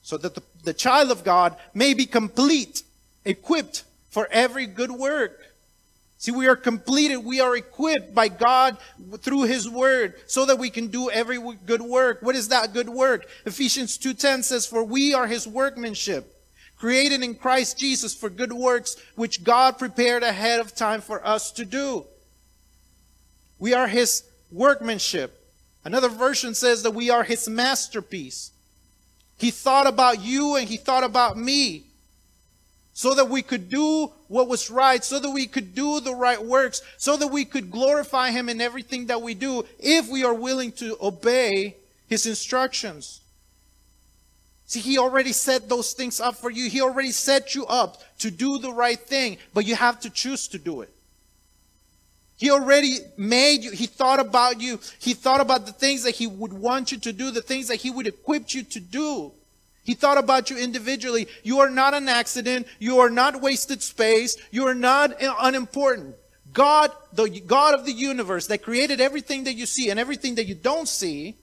[0.00, 2.82] so that the, the child of God may be complete,
[3.24, 5.42] equipped for every good work.
[6.26, 7.18] See, we are completed.
[7.18, 8.78] We are equipped by God
[9.18, 12.20] through His Word so that we can do every good work.
[12.20, 13.28] What is that good work?
[13.44, 16.36] Ephesians 2.10 says, For we are His workmanship,
[16.76, 21.52] created in Christ Jesus for good works, which God prepared ahead of time for us
[21.52, 22.04] to do.
[23.60, 25.48] We are His workmanship.
[25.84, 28.50] Another version says that we are His masterpiece.
[29.38, 31.84] He thought about you and He thought about me
[32.96, 36.42] so that we could do what was right, so that we could do the right
[36.42, 40.32] works, so that we could glorify Him in everything that we do if we are
[40.32, 41.76] willing to obey
[42.08, 43.20] His instructions.
[44.64, 46.70] See, He already set those things up for you.
[46.70, 50.48] He already set you up to do the right thing, but you have to choose
[50.48, 50.88] to do it.
[52.38, 53.72] He already made you.
[53.72, 54.80] He thought about you.
[54.98, 57.76] He thought about the things that He would want you to do, the things that
[57.76, 59.32] He would equip you to do.
[59.86, 61.28] He thought about you individually.
[61.44, 62.66] You are not an accident.
[62.80, 64.36] You are not wasted space.
[64.50, 66.16] You are not uh, unimportant.
[66.52, 70.46] God, the God of the universe that created everything that you see and everything that
[70.46, 71.36] you don't see,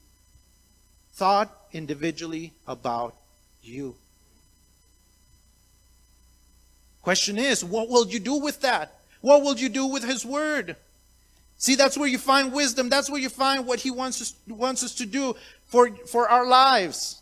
[1.13, 3.15] thought individually about
[3.61, 3.95] you.
[7.01, 8.99] Question is, what will you do with that?
[9.21, 10.75] What will you do with His Word?
[11.57, 12.89] See, that's where you find wisdom.
[12.89, 15.35] That's where you find what He wants us, wants us to do
[15.67, 17.21] for, for our lives.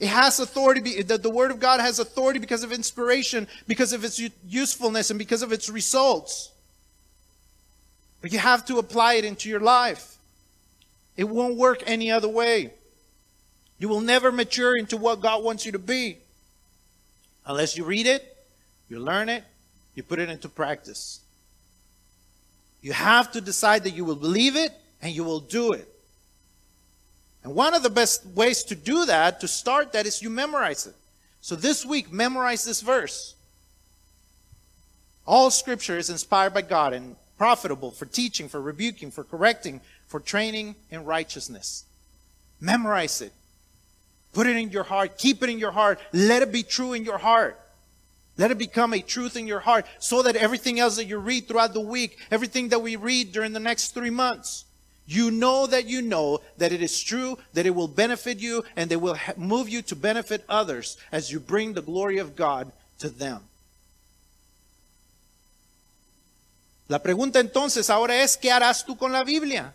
[0.00, 1.02] It has authority.
[1.02, 5.18] The, the Word of God has authority because of inspiration, because of its usefulness, and
[5.18, 6.50] because of its results.
[8.22, 10.16] But you have to apply it into your life.
[11.16, 12.72] It won't work any other way.
[13.78, 16.18] You will never mature into what God wants you to be
[17.46, 18.36] unless you read it,
[18.88, 19.42] you learn it,
[19.94, 21.20] you put it into practice.
[22.80, 24.72] You have to decide that you will believe it
[25.02, 25.89] and you will do it.
[27.42, 30.86] And one of the best ways to do that, to start that, is you memorize
[30.86, 30.94] it.
[31.40, 33.34] So this week, memorize this verse.
[35.26, 40.20] All scripture is inspired by God and profitable for teaching, for rebuking, for correcting, for
[40.20, 41.84] training in righteousness.
[42.60, 43.32] Memorize it.
[44.32, 45.16] Put it in your heart.
[45.16, 45.98] Keep it in your heart.
[46.12, 47.58] Let it be true in your heart.
[48.36, 51.48] Let it become a truth in your heart so that everything else that you read
[51.48, 54.64] throughout the week, everything that we read during the next three months,
[55.10, 58.92] you know that you know that it is true, that it will benefit you, and
[58.92, 63.08] it will move you to benefit others as you bring the glory of God to
[63.08, 63.40] them.
[66.88, 69.74] La pregunta entonces ahora es, ¿qué harás tú con la Biblia?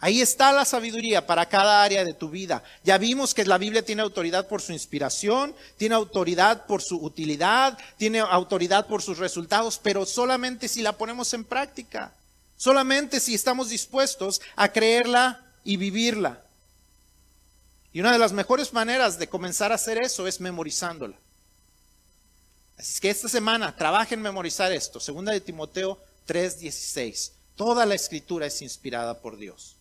[0.00, 2.62] Ahí está la sabiduría para cada área de tu vida.
[2.84, 7.76] Ya vimos que la Biblia tiene autoridad por su inspiración, tiene autoridad por su utilidad,
[7.96, 12.12] tiene autoridad por sus resultados, pero solamente si la ponemos en práctica.
[12.58, 16.42] Solamente si estamos dispuestos a creerla y vivirla.
[17.92, 21.16] Y una de las mejores maneras de comenzar a hacer eso es memorizándola.
[22.76, 24.98] Así que esta semana trabajen en memorizar esto.
[24.98, 27.32] Segunda de Timoteo 3:16.
[27.56, 29.76] Toda la escritura es inspirada por Dios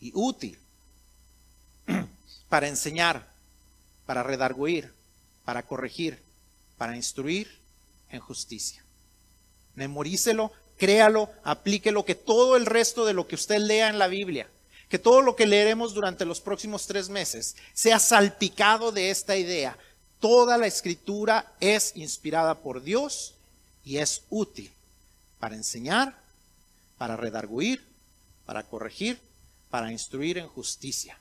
[0.00, 0.58] y útil
[2.48, 3.28] para enseñar,
[4.06, 4.92] para redarguir,
[5.44, 6.20] para corregir,
[6.76, 7.58] para instruir
[8.10, 8.84] en justicia.
[9.76, 14.48] Memorícelo, créalo, aplíquelo, que todo el resto de lo que usted lea en la Biblia,
[14.88, 19.76] que todo lo que leeremos durante los próximos tres meses sea salpicado de esta idea.
[20.20, 23.34] Toda la escritura es inspirada por Dios
[23.84, 24.72] y es útil
[25.38, 26.16] para enseñar,
[26.96, 27.84] para redarguir,
[28.46, 29.20] para corregir,
[29.70, 31.18] para instruir en justicia.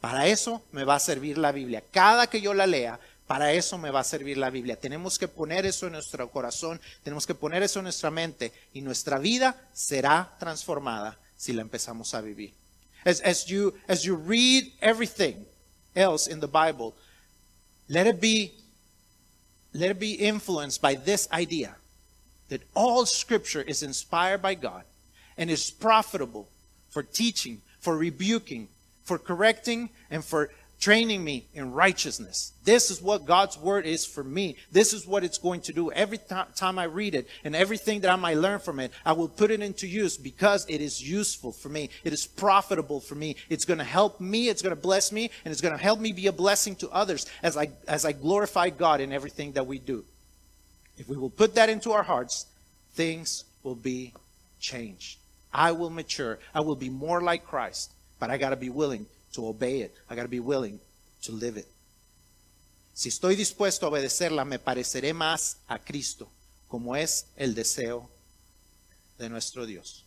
[0.00, 1.82] Para eso me va a servir la Biblia.
[1.90, 2.98] Cada que yo la lea,
[3.30, 4.74] para eso me va a servir la Biblia.
[4.74, 8.80] Tenemos que poner eso en nuestro corazón, tenemos que poner eso en nuestra mente y
[8.80, 12.52] nuestra vida será transformada si la empezamos a vivir.
[13.04, 15.46] As, you, as you read everything
[15.94, 16.92] else in the Bible,
[17.88, 18.52] let it be,
[19.74, 21.76] let it be influenced by this idea
[22.48, 24.82] that all scripture is inspired by God
[25.38, 26.48] and is profitable
[26.88, 28.66] for teaching, for rebuking,
[29.04, 30.50] for correcting, and for
[30.80, 32.52] training me in righteousness.
[32.64, 34.56] This is what God's word is for me.
[34.72, 35.92] This is what it's going to do.
[35.92, 39.28] Every time I read it and everything that I might learn from it, I will
[39.28, 41.90] put it into use because it is useful for me.
[42.02, 43.36] It is profitable for me.
[43.50, 44.48] It's going to help me.
[44.48, 46.88] It's going to bless me and it's going to help me be a blessing to
[46.88, 50.04] others as I, as I glorify God in everything that we do.
[50.96, 52.46] If we will put that into our hearts,
[52.94, 54.14] things will be
[54.60, 55.18] changed.
[55.52, 56.38] I will mature.
[56.54, 59.94] I will be more like Christ, but I got to be willing to obey it.
[60.08, 60.80] I got to be willing
[61.22, 61.68] to live it.
[62.92, 66.28] Si estoy dispuesto a obedecerla, me pareceré más a Cristo,
[66.68, 68.10] como es el deseo
[69.18, 70.04] de nuestro Dios.